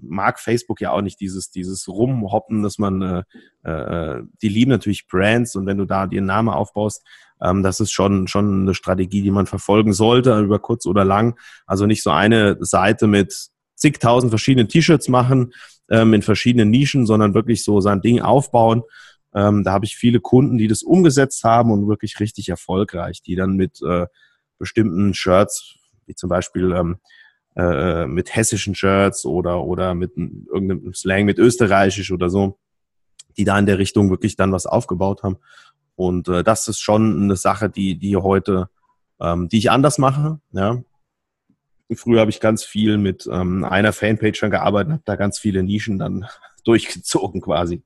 mag 0.00 0.38
Facebook 0.40 0.80
ja 0.80 0.92
auch 0.92 1.02
nicht 1.02 1.20
dieses, 1.20 1.50
dieses 1.50 1.88
Rumhoppen, 1.88 2.62
dass 2.62 2.78
man, 2.78 3.24
äh, 3.64 3.68
äh, 3.68 4.22
die 4.42 4.48
lieben 4.48 4.70
natürlich 4.70 5.06
Brands 5.06 5.56
und 5.56 5.66
wenn 5.66 5.78
du 5.78 5.84
da 5.84 6.06
dir 6.06 6.18
einen 6.18 6.26
Namen 6.26 6.48
aufbaust, 6.48 7.02
ähm, 7.40 7.62
das 7.62 7.80
ist 7.80 7.92
schon, 7.92 8.28
schon 8.28 8.62
eine 8.62 8.74
Strategie, 8.74 9.22
die 9.22 9.30
man 9.30 9.46
verfolgen 9.46 9.92
sollte, 9.92 10.38
über 10.40 10.58
kurz 10.58 10.86
oder 10.86 11.04
lang. 11.04 11.38
Also 11.66 11.86
nicht 11.86 12.02
so 12.02 12.10
eine 12.10 12.56
Seite 12.60 13.06
mit 13.06 13.50
zigtausend 13.74 14.30
verschiedenen 14.30 14.68
T-Shirts 14.68 15.08
machen, 15.08 15.52
ähm, 15.90 16.14
in 16.14 16.22
verschiedenen 16.22 16.70
Nischen, 16.70 17.06
sondern 17.06 17.34
wirklich 17.34 17.62
so 17.62 17.80
sein 17.80 18.00
Ding 18.00 18.20
aufbauen. 18.20 18.82
Ähm, 19.34 19.64
da 19.64 19.72
habe 19.72 19.84
ich 19.84 19.96
viele 19.96 20.20
Kunden, 20.20 20.56
die 20.56 20.68
das 20.68 20.82
umgesetzt 20.82 21.44
haben 21.44 21.70
und 21.70 21.88
wirklich 21.88 22.20
richtig 22.20 22.48
erfolgreich, 22.48 23.22
die 23.22 23.36
dann 23.36 23.54
mit 23.54 23.82
äh, 23.82 24.06
bestimmten 24.58 25.12
Shirts, 25.12 25.74
wie 26.06 26.14
zum 26.14 26.30
Beispiel 26.30 26.72
ähm, 26.72 26.96
äh, 27.56 28.06
mit 28.06 28.34
hessischen 28.36 28.74
Shirts 28.74 29.24
oder, 29.24 29.64
oder 29.64 29.94
mit 29.94 30.16
irgendeinem 30.16 30.92
Slang 30.94 31.24
mit 31.24 31.38
österreichisch 31.38 32.12
oder 32.12 32.28
so, 32.28 32.58
die 33.36 33.44
da 33.44 33.58
in 33.58 33.66
der 33.66 33.78
Richtung 33.78 34.10
wirklich 34.10 34.36
dann 34.36 34.52
was 34.52 34.66
aufgebaut 34.66 35.22
haben. 35.22 35.38
Und 35.94 36.28
äh, 36.28 36.44
das 36.44 36.68
ist 36.68 36.80
schon 36.80 37.22
eine 37.22 37.36
Sache, 37.36 37.70
die, 37.70 37.98
die 37.98 38.16
heute, 38.16 38.68
ähm, 39.20 39.48
die 39.48 39.58
ich 39.58 39.70
anders 39.70 39.98
mache. 39.98 40.38
Ja. 40.52 40.82
Früher 41.94 42.20
habe 42.20 42.30
ich 42.30 42.40
ganz 42.40 42.64
viel 42.64 42.98
mit 42.98 43.28
ähm, 43.32 43.64
einer 43.64 43.92
Fanpage 43.92 44.38
schon 44.38 44.50
gearbeitet, 44.50 44.92
habe 44.92 45.02
da 45.04 45.16
ganz 45.16 45.38
viele 45.38 45.62
Nischen 45.62 45.98
dann 45.98 46.26
durchgezogen 46.64 47.40
quasi. 47.40 47.82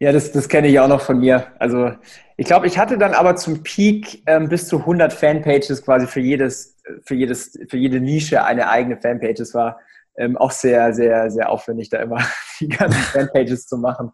Ja, 0.00 0.12
das, 0.12 0.30
das 0.30 0.48
kenne 0.48 0.68
ich 0.68 0.78
auch 0.78 0.88
noch 0.88 1.00
von 1.00 1.18
mir. 1.18 1.48
Also 1.58 1.92
ich 2.36 2.46
glaube, 2.46 2.68
ich 2.68 2.78
hatte 2.78 2.98
dann 2.98 3.14
aber 3.14 3.34
zum 3.34 3.64
Peak 3.64 4.22
ähm, 4.26 4.48
bis 4.48 4.68
zu 4.68 4.78
100 4.78 5.12
Fanpages 5.12 5.82
quasi 5.84 6.06
für 6.06 6.20
jedes, 6.20 6.76
für 7.04 7.14
jedes, 7.14 7.58
für 7.68 7.76
jede 7.76 8.00
Nische 8.00 8.44
eine 8.44 8.68
eigene 8.68 9.00
Fanpage. 9.00 9.38
Das 9.38 9.54
war 9.54 9.78
ähm, 10.18 10.36
auch 10.36 10.50
sehr, 10.50 10.92
sehr, 10.92 11.30
sehr 11.30 11.48
aufwendig, 11.48 11.90
da 11.90 11.98
immer 11.98 12.18
die 12.60 12.68
ganzen 12.68 13.00
Fanpages 13.00 13.66
zu 13.66 13.78
machen. 13.78 14.12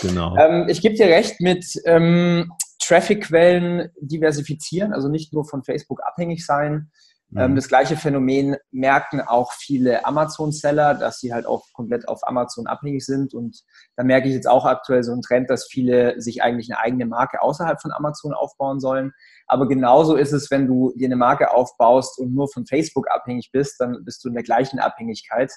Genau. 0.00 0.36
Ähm, 0.36 0.68
ich 0.68 0.80
gebe 0.80 0.94
dir 0.94 1.06
recht 1.06 1.40
mit 1.40 1.64
ähm, 1.84 2.52
Traffic-Quellen 2.80 3.90
diversifizieren, 4.00 4.92
also 4.92 5.08
nicht 5.08 5.32
nur 5.32 5.44
von 5.44 5.62
Facebook 5.62 6.00
abhängig 6.04 6.44
sein. 6.44 6.90
Ähm, 7.36 7.52
mhm. 7.52 7.56
Das 7.56 7.68
gleiche 7.68 7.96
Phänomen 7.96 8.56
merken 8.70 9.20
auch 9.20 9.52
viele 9.52 10.04
Amazon-Seller, 10.04 10.94
dass 10.94 11.18
sie 11.18 11.32
halt 11.32 11.46
auch 11.46 11.64
komplett 11.72 12.06
auf 12.08 12.26
Amazon 12.26 12.66
abhängig 12.66 13.04
sind. 13.04 13.34
Und 13.34 13.62
da 13.96 14.04
merke 14.04 14.28
ich 14.28 14.34
jetzt 14.34 14.48
auch 14.48 14.64
aktuell 14.64 15.02
so 15.02 15.12
einen 15.12 15.22
Trend, 15.22 15.50
dass 15.50 15.66
viele 15.66 16.20
sich 16.20 16.42
eigentlich 16.42 16.70
eine 16.70 16.80
eigene 16.80 17.06
Marke 17.06 17.42
außerhalb 17.42 17.80
von 17.80 17.92
Amazon 17.92 18.34
aufbauen 18.34 18.78
sollen. 18.78 19.12
Aber 19.46 19.68
genauso 19.68 20.16
ist 20.16 20.32
es, 20.32 20.50
wenn 20.50 20.66
du 20.66 20.92
dir 20.96 21.06
eine 21.08 21.16
Marke 21.16 21.52
aufbaust 21.52 22.18
und 22.18 22.34
nur 22.34 22.48
von 22.48 22.66
Facebook 22.66 23.10
abhängig 23.10 23.50
bist, 23.52 23.80
dann 23.80 24.04
bist 24.04 24.24
du 24.24 24.28
in 24.28 24.34
der 24.34 24.44
gleichen 24.44 24.78
Abhängigkeit. 24.78 25.52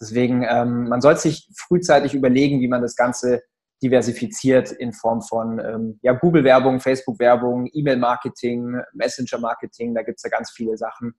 Deswegen, 0.00 0.44
ähm, 0.48 0.88
man 0.88 1.00
sollte 1.00 1.20
sich 1.20 1.48
frühzeitig 1.56 2.14
überlegen, 2.14 2.60
wie 2.60 2.68
man 2.68 2.82
das 2.82 2.96
Ganze 2.96 3.42
diversifiziert 3.82 4.72
in 4.72 4.92
Form 4.92 5.22
von 5.22 5.58
ähm, 5.58 5.98
ja, 6.02 6.12
Google-Werbung, 6.12 6.80
Facebook-Werbung, 6.80 7.68
E-Mail-Marketing, 7.72 8.80
Messenger-Marketing, 8.92 9.94
da 9.94 10.02
gibt 10.02 10.18
es 10.18 10.22
ja 10.22 10.30
ganz 10.30 10.50
viele 10.50 10.76
Sachen, 10.76 11.14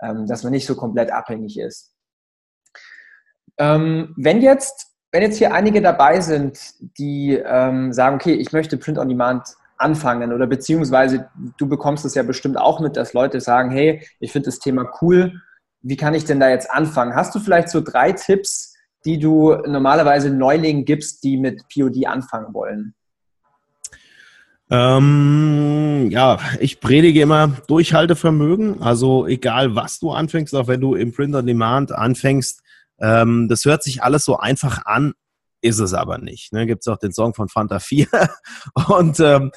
ähm, 0.00 0.26
dass 0.26 0.42
man 0.42 0.52
nicht 0.52 0.66
so 0.66 0.74
komplett 0.74 1.10
abhängig 1.10 1.58
ist. 1.58 1.94
Ähm, 3.58 4.14
wenn 4.16 4.40
jetzt 4.40 4.96
wenn 5.12 5.22
jetzt 5.22 5.38
hier 5.38 5.54
einige 5.54 5.80
dabei 5.80 6.20
sind, 6.20 6.74
die 6.98 7.40
ähm, 7.42 7.90
sagen, 7.92 8.16
okay, 8.16 8.34
ich 8.34 8.52
möchte 8.52 8.76
Print 8.76 8.98
on 8.98 9.08
Demand 9.08 9.56
anfangen 9.78 10.32
oder 10.32 10.46
beziehungsweise 10.46 11.30
du 11.56 11.68
bekommst 11.68 12.04
es 12.04 12.14
ja 12.14 12.22
bestimmt 12.22 12.58
auch 12.58 12.80
mit, 12.80 12.96
dass 12.96 13.14
Leute 13.14 13.40
sagen, 13.40 13.70
hey, 13.70 14.06
ich 14.20 14.32
finde 14.32 14.46
das 14.46 14.58
Thema 14.58 14.90
cool, 15.00 15.40
wie 15.80 15.96
kann 15.96 16.12
ich 16.12 16.24
denn 16.24 16.40
da 16.40 16.50
jetzt 16.50 16.70
anfangen? 16.70 17.14
Hast 17.14 17.34
du 17.34 17.38
vielleicht 17.38 17.68
so 17.68 17.80
drei 17.80 18.12
Tipps, 18.12 18.74
die 19.06 19.18
du 19.18 19.54
normalerweise 19.66 20.30
Neulingen 20.30 20.84
gibst, 20.84 21.22
die 21.24 21.36
mit 21.36 21.62
POD 21.68 22.06
anfangen 22.06 22.52
wollen? 22.52 22.94
Ähm, 24.68 26.08
ja, 26.10 26.38
ich 26.58 26.80
predige 26.80 27.20
immer 27.20 27.56
Durchhaltevermögen. 27.68 28.82
Also 28.82 29.26
egal, 29.26 29.76
was 29.76 30.00
du 30.00 30.10
anfängst, 30.10 30.54
auch 30.56 30.66
wenn 30.66 30.80
du 30.80 30.94
im 30.94 31.12
Print 31.12 31.36
on 31.36 31.46
Demand 31.46 31.92
anfängst, 31.92 32.62
ähm, 33.00 33.46
das 33.48 33.64
hört 33.64 33.84
sich 33.84 34.02
alles 34.02 34.24
so 34.24 34.38
einfach 34.38 34.84
an, 34.84 35.12
ist 35.60 35.78
es 35.78 35.94
aber 35.94 36.18
nicht. 36.18 36.52
Ne? 36.52 36.66
Gibt 36.66 36.80
es 36.80 36.88
auch 36.88 36.98
den 36.98 37.12
Song 37.12 37.34
von 37.34 37.48
Fanta 37.48 37.78
4. 37.78 38.08
Und 38.88 39.20
ähm, 39.20 39.52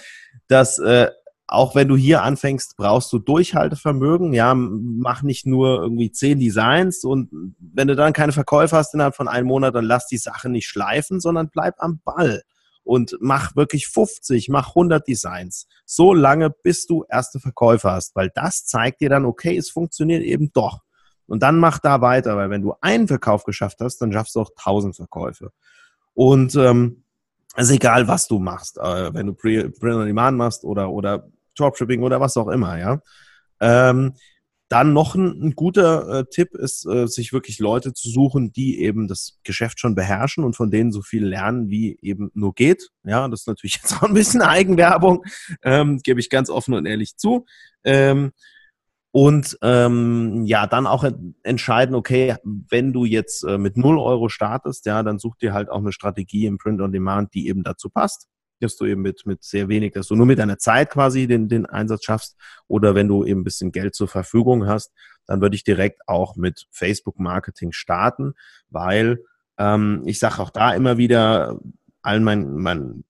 das 0.48 0.78
äh, 0.78 1.10
auch 1.52 1.74
wenn 1.74 1.88
du 1.88 1.98
hier 1.98 2.22
anfängst, 2.22 2.78
brauchst 2.78 3.12
du 3.12 3.18
Durchhaltevermögen. 3.18 4.34
Ja, 4.34 4.54
mach 4.54 5.24
nicht 5.24 5.48
nur 5.48 5.82
irgendwie 5.82 6.12
zehn 6.12 6.40
Designs 6.40 7.04
und 7.04 7.30
wenn 7.60 7.88
du 7.88 7.96
dann 7.96 8.14
keine 8.14 8.34
Verkäufe 8.34 8.76
hast 8.76 8.94
innerhalb 8.94 9.16
von 9.16 9.28
einem 9.28 9.48
Monat, 9.48 9.74
dann 9.74 9.86
lass 9.86 10.06
die 10.06 10.18
Sache 10.18 10.48
nicht 10.48 10.68
schleifen, 10.68 11.20
sondern 11.20 11.50
bleib 11.50 11.76
am 11.80 12.02
Ball 12.06 12.44
und 12.84 13.18
mach 13.20 13.56
wirklich 13.56 13.88
50, 13.88 14.50
mach 14.50 14.70
100 14.70 15.08
Designs. 15.08 15.68
So 15.86 16.14
lange, 16.14 16.52
bis 16.52 16.86
du 16.86 17.04
erste 17.10 17.40
Verkäufe 17.40 17.90
hast, 17.90 18.16
weil 18.16 18.30
das 18.36 18.66
zeigt 18.66 19.02
dir 19.02 19.10
dann, 19.10 19.26
okay, 19.26 19.58
es 19.58 19.72
funktioniert 19.72 20.22
eben 20.22 20.52
doch. 20.54 20.82
Und 21.26 21.42
dann 21.42 21.58
mach 21.58 21.80
da 21.80 22.02
weiter, 22.02 22.38
weil 22.38 22.52
wenn 22.52 22.62
du 22.62 22.74
einen 22.82 23.08
Verkauf 23.08 23.44
geschafft 23.44 23.80
hast, 23.80 23.98
dann 23.98 24.14
schaffst 24.14 24.36
du 24.36 24.42
auch 24.42 24.52
1000 24.56 24.96
Verkäufe. 24.96 25.52
Und 26.14 26.56
ähm, 26.56 27.04
also 27.56 27.74
egal, 27.74 28.08
was 28.08 28.28
du 28.28 28.38
machst, 28.38 28.78
äh, 28.78 29.14
wenn 29.14 29.28
du 29.28 29.34
Print 29.34 29.82
on 29.84 30.06
Demand 30.06 30.38
machst 30.38 30.64
oder, 30.64 30.92
oder 30.92 31.28
Dropshipping 31.58 32.04
oder 32.04 32.20
was 32.20 32.38
auch 32.38 32.48
immer, 32.48 32.78
ja. 32.78 33.02
Ähm, 33.62 34.14
dann 34.70 34.94
noch 34.94 35.16
ein, 35.16 35.42
ein 35.42 35.56
guter 35.56 36.20
äh, 36.20 36.26
Tipp 36.30 36.54
ist, 36.54 36.86
äh, 36.86 37.08
sich 37.08 37.34
wirklich 37.34 37.58
Leute 37.58 37.94
zu 37.94 38.08
suchen, 38.10 38.54
die 38.54 38.80
eben 38.82 39.08
das 39.08 39.40
Geschäft 39.44 39.80
schon 39.80 39.96
beherrschen 39.96 40.44
und 40.44 40.56
von 40.56 40.70
denen 40.70 40.92
so 40.92 41.02
viel 41.02 41.26
lernen, 41.26 41.70
wie 41.70 41.98
eben 42.04 42.30
nur 42.36 42.54
geht. 42.54 42.90
Ja, 43.04 43.28
das 43.28 43.42
ist 43.42 43.48
natürlich 43.48 43.76
jetzt 43.82 43.94
auch 43.94 44.04
ein 44.04 44.14
bisschen 44.14 44.42
Eigenwerbung, 44.42 45.24
ähm, 45.64 46.00
gebe 46.04 46.20
ich 46.20 46.30
ganz 46.30 46.52
offen 46.52 46.76
und 46.76 46.86
ehrlich 46.86 47.18
zu. 47.18 47.46
Ähm, 47.84 48.32
und 49.12 49.58
ähm, 49.64 50.46
ja, 50.46 50.68
dann 50.68 50.86
auch 50.86 51.04
entscheiden, 51.42 51.96
okay, 51.96 52.36
wenn 52.44 52.94
du 52.94 53.06
jetzt 53.06 53.44
äh, 53.44 53.58
mit 53.58 53.76
0 53.76 53.98
Euro 53.98 54.30
startest, 54.30 54.86
ja, 54.86 55.02
dann 55.02 55.18
such 55.18 55.36
dir 55.38 55.52
halt 55.52 55.70
auch 55.70 55.80
eine 55.80 55.92
Strategie 55.92 56.46
im 56.46 56.60
Print 56.60 56.80
on 56.80 56.92
Demand, 56.92 57.34
die 57.34 57.48
eben 57.48 57.64
dazu 57.64 57.90
passt 57.90 58.28
dass 58.60 58.76
du 58.76 58.86
eben 58.86 59.02
mit, 59.02 59.26
mit 59.26 59.44
sehr 59.44 59.68
wenig, 59.70 59.94
dass 59.94 60.08
du 60.08 60.16
nur 60.16 60.26
mit 60.26 60.40
deiner 60.40 60.58
Zeit 60.58 60.90
quasi 60.90 61.28
den, 61.28 61.48
den 61.48 61.66
Einsatz 61.66 62.04
schaffst. 62.04 62.38
Oder 62.68 62.96
wenn 62.96 63.08
du 63.08 63.26
eben 63.26 63.42
ein 63.42 63.44
bisschen 63.44 63.72
Geld 63.72 63.96
zur 63.96 64.08
Verfügung 64.08 64.68
hast, 64.68 64.92
dann 65.26 65.42
würde 65.42 65.56
ich 65.56 65.64
direkt 65.64 66.02
auch 66.08 66.36
mit 66.36 66.68
Facebook-Marketing 66.72 67.72
starten, 67.72 68.34
weil 68.70 69.24
ähm, 69.58 70.02
ich 70.06 70.20
sage 70.20 70.40
auch 70.40 70.50
da 70.50 70.74
immer 70.74 70.98
wieder 70.98 71.60
allen 72.02 72.24
meinen, 72.24 72.56
meinen 72.56 73.04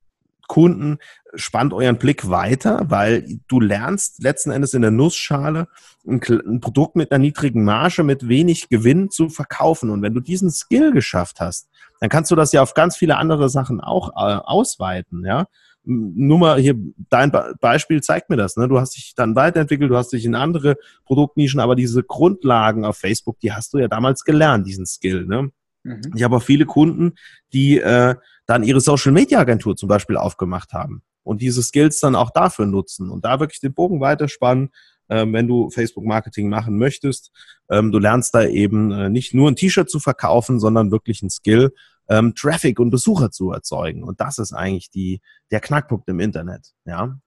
Kunden, 0.50 0.98
spannt 1.36 1.74
euren 1.74 1.98
Blick 1.98 2.30
weiter, 2.30 2.82
weil 2.88 3.40
du 3.48 3.62
lernst 3.62 4.22
letzten 4.22 4.52
Endes 4.52 4.74
in 4.74 4.82
der 4.82 4.92
Nussschale 4.92 5.68
ein, 6.06 6.22
ein, 6.28 6.60
Produkt 6.60 6.98
mit 6.98 7.12
einer 7.12 7.20
niedrigen 7.20 7.64
Marge, 7.64 8.04
mit 8.04 8.28
wenig 8.28 8.68
Gewinn 8.68 9.10
zu 9.12 9.30
verkaufen. 9.30 9.92
Und 9.92 10.02
wenn 10.02 10.14
du 10.14 10.20
diesen 10.20 10.52
Skill 10.52 10.92
geschafft 10.92 11.40
hast, 11.40 11.70
dann 12.02 12.10
kannst 12.10 12.32
du 12.32 12.36
das 12.36 12.52
ja 12.52 12.62
auf 12.62 12.74
ganz 12.74 12.98
viele 12.98 13.18
andere 13.18 13.48
Sachen 13.48 13.80
auch 13.80 14.10
äh, 14.10 14.40
ausweiten, 14.44 15.24
ja. 15.26 15.46
Nur 15.86 16.38
mal 16.38 16.60
hier, 16.60 16.76
dein 17.10 17.32
Beispiel 17.62 18.02
zeigt 18.02 18.30
mir 18.30 18.36
das. 18.36 18.58
Ne? 18.58 18.68
Du 18.68 18.80
hast 18.80 18.96
dich 18.96 19.14
dann 19.16 19.36
weiterentwickelt, 19.36 19.90
du 19.90 19.96
hast 19.96 20.12
dich 20.12 20.26
in 20.26 20.36
andere 20.36 20.76
Produktnischen, 21.06 21.60
aber 21.60 21.76
diese 21.76 22.04
Grundlagen 22.04 22.86
auf 22.86 22.98
Facebook, 22.98 23.40
die 23.40 23.54
hast 23.54 23.74
du 23.74 23.78
ja 23.80 23.88
damals 23.88 24.24
gelernt, 24.24 24.68
diesen 24.68 24.86
Skill. 24.86 25.26
Ne? 25.26 25.52
Mhm. 25.84 26.02
Ich 26.16 26.24
habe 26.24 26.36
auch 26.36 26.44
viele 26.44 26.66
Kunden, 26.66 27.14
die 27.54 27.80
äh, 27.80 28.16
dann 28.50 28.64
ihre 28.64 28.82
Social 28.82 29.12
Media 29.12 29.40
Agentur 29.40 29.76
zum 29.76 29.88
Beispiel 29.88 30.18
aufgemacht 30.18 30.74
haben 30.74 31.04
und 31.22 31.40
diese 31.40 31.62
Skills 31.62 32.00
dann 32.00 32.16
auch 32.16 32.32
dafür 32.32 32.66
nutzen 32.66 33.12
und 33.12 33.24
da 33.24 33.40
wirklich 33.40 33.60
den 33.60 33.76
Bogen 33.76 34.02
weiterspannen, 34.02 34.72
ähm, 35.08 35.34
wenn 35.34 35.48
du 35.48 35.70
Facebook 35.70 36.04
Marketing 36.04 36.50
machen 36.50 36.76
möchtest. 36.80 37.32
Ähm, 37.70 37.92
du 37.92 38.00
lernst 38.00 38.34
da 38.34 38.44
eben 38.44 38.92
äh, 38.92 39.10
nicht 39.10 39.36
nur 39.36 39.52
ein 39.52 39.56
T-Shirt 39.56 39.88
zu 39.88 40.00
verkaufen, 40.00 40.60
sondern 40.60 40.90
wirklich 40.90 41.22
ein 41.22 41.30
Skill, 41.30 41.76
ähm, 42.10 42.34
Traffic 42.34 42.80
und 42.80 42.90
Besucher 42.90 43.30
zu 43.30 43.52
erzeugen. 43.52 44.04
Und 44.04 44.20
das 44.20 44.40
ist 44.40 44.52
eigentlich 44.52 44.90
die, 44.90 45.22
der 45.52 45.60
Knackpunkt 45.60 46.10
im 46.10 46.20
Internet. 46.20 46.74
Ja. 46.86 47.20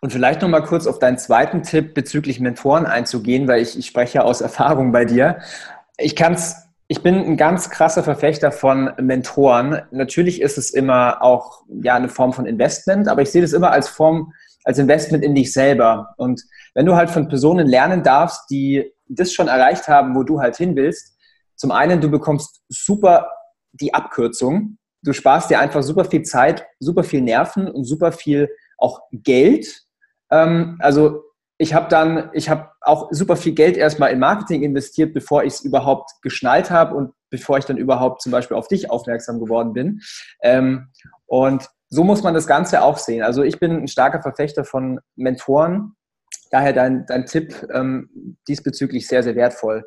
Und 0.00 0.12
vielleicht 0.12 0.42
noch 0.42 0.48
mal 0.48 0.60
kurz 0.60 0.86
auf 0.86 0.98
deinen 0.98 1.16
zweiten 1.16 1.62
Tipp 1.62 1.94
bezüglich 1.94 2.38
Mentoren 2.38 2.84
einzugehen, 2.84 3.48
weil 3.48 3.62
ich, 3.62 3.78
ich 3.78 3.86
spreche 3.86 4.18
ja 4.18 4.24
aus 4.24 4.42
Erfahrung 4.42 4.92
bei 4.92 5.06
dir. 5.06 5.40
Ich 5.96 6.14
kann 6.14 6.34
es 6.34 6.67
ich 6.90 7.02
bin 7.02 7.16
ein 7.16 7.36
ganz 7.36 7.68
krasser 7.68 8.02
Verfechter 8.02 8.50
von 8.50 8.90
Mentoren. 8.98 9.82
Natürlich 9.90 10.40
ist 10.40 10.56
es 10.56 10.70
immer 10.70 11.22
auch 11.22 11.64
ja 11.82 11.94
eine 11.94 12.08
Form 12.08 12.32
von 12.32 12.46
Investment, 12.46 13.08
aber 13.08 13.20
ich 13.20 13.30
sehe 13.30 13.42
das 13.42 13.52
immer 13.52 13.70
als 13.70 13.88
Form, 13.88 14.32
als 14.64 14.78
Investment 14.78 15.22
in 15.22 15.34
dich 15.34 15.52
selber. 15.52 16.14
Und 16.16 16.42
wenn 16.74 16.86
du 16.86 16.96
halt 16.96 17.10
von 17.10 17.28
Personen 17.28 17.66
lernen 17.66 18.02
darfst, 18.02 18.50
die 18.50 18.90
das 19.06 19.34
schon 19.34 19.48
erreicht 19.48 19.86
haben, 19.86 20.14
wo 20.14 20.22
du 20.22 20.40
halt 20.40 20.56
hin 20.56 20.76
willst, 20.76 21.18
zum 21.56 21.72
einen, 21.72 22.00
du 22.00 22.10
bekommst 22.10 22.62
super 22.68 23.30
die 23.72 23.92
Abkürzung. 23.92 24.78
Du 25.02 25.12
sparst 25.12 25.50
dir 25.50 25.60
einfach 25.60 25.82
super 25.82 26.06
viel 26.06 26.22
Zeit, 26.22 26.64
super 26.80 27.04
viel 27.04 27.20
Nerven 27.20 27.68
und 27.68 27.84
super 27.84 28.12
viel 28.12 28.48
auch 28.78 29.02
Geld. 29.12 29.82
Ähm, 30.30 30.78
also 30.80 31.22
ich 31.58 31.74
habe 31.74 31.88
dann, 31.88 32.30
ich 32.32 32.48
habe 32.48 32.70
auch 32.80 33.08
super 33.10 33.36
viel 33.36 33.52
Geld 33.52 33.76
erstmal 33.76 34.12
in 34.12 34.20
Marketing 34.20 34.62
investiert, 34.62 35.12
bevor 35.12 35.42
ich 35.42 35.54
es 35.54 35.60
überhaupt 35.60 36.12
geschnallt 36.22 36.70
habe 36.70 36.94
und 36.94 37.12
bevor 37.30 37.58
ich 37.58 37.64
dann 37.64 37.76
überhaupt 37.76 38.22
zum 38.22 38.30
Beispiel 38.30 38.56
auf 38.56 38.68
dich 38.68 38.90
aufmerksam 38.90 39.40
geworden 39.40 39.72
bin. 39.72 40.00
Ähm, 40.40 40.88
und 41.26 41.68
so 41.90 42.04
muss 42.04 42.22
man 42.22 42.32
das 42.34 42.46
Ganze 42.46 42.82
auch 42.82 42.96
sehen. 42.96 43.22
Also 43.22 43.42
ich 43.42 43.58
bin 43.58 43.72
ein 43.72 43.88
starker 43.88 44.22
Verfechter 44.22 44.64
von 44.64 45.00
Mentoren. 45.16 45.94
Daher 46.50 46.72
dein, 46.72 47.04
dein 47.06 47.26
Tipp 47.26 47.68
ähm, 47.72 48.36
diesbezüglich 48.46 49.08
sehr, 49.08 49.22
sehr 49.22 49.34
wertvoll. 49.34 49.84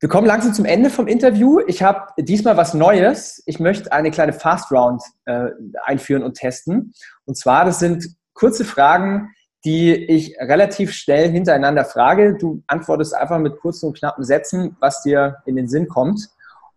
Wir 0.00 0.08
kommen 0.08 0.26
langsam 0.26 0.54
zum 0.54 0.64
Ende 0.64 0.90
vom 0.90 1.06
Interview. 1.06 1.60
Ich 1.66 1.82
habe 1.82 2.12
diesmal 2.18 2.56
was 2.56 2.74
Neues. 2.74 3.42
Ich 3.46 3.60
möchte 3.60 3.92
eine 3.92 4.10
kleine 4.10 4.32
Fast 4.32 4.70
Round 4.72 5.02
äh, 5.24 5.48
einführen 5.84 6.22
und 6.22 6.34
testen. 6.34 6.92
Und 7.24 7.36
zwar, 7.36 7.64
das 7.64 7.78
sind 7.78 8.16
kurze 8.32 8.64
Fragen, 8.64 9.30
die 9.68 9.92
ich 9.92 10.34
relativ 10.40 10.94
schnell 10.94 11.30
hintereinander 11.30 11.84
frage. 11.84 12.38
Du 12.38 12.62
antwortest 12.68 13.14
einfach 13.14 13.38
mit 13.38 13.60
kurzen 13.60 13.88
und 13.88 13.98
knappen 13.98 14.24
Sätzen, 14.24 14.78
was 14.80 15.02
dir 15.02 15.42
in 15.44 15.56
den 15.56 15.68
Sinn 15.68 15.88
kommt. 15.88 16.26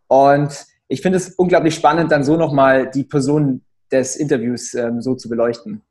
Und 0.07 0.65
ich 0.89 1.01
finde 1.01 1.17
es 1.17 1.29
unglaublich 1.35 1.73
spannend, 1.73 2.11
dann 2.11 2.25
so 2.25 2.35
nochmal 2.35 2.91
die 2.91 3.05
Person 3.05 3.61
des 3.93 4.17
Interviews 4.17 4.73
ähm, 4.73 5.01
so 5.01 5.15
zu 5.15 5.29
beleuchten. 5.29 5.81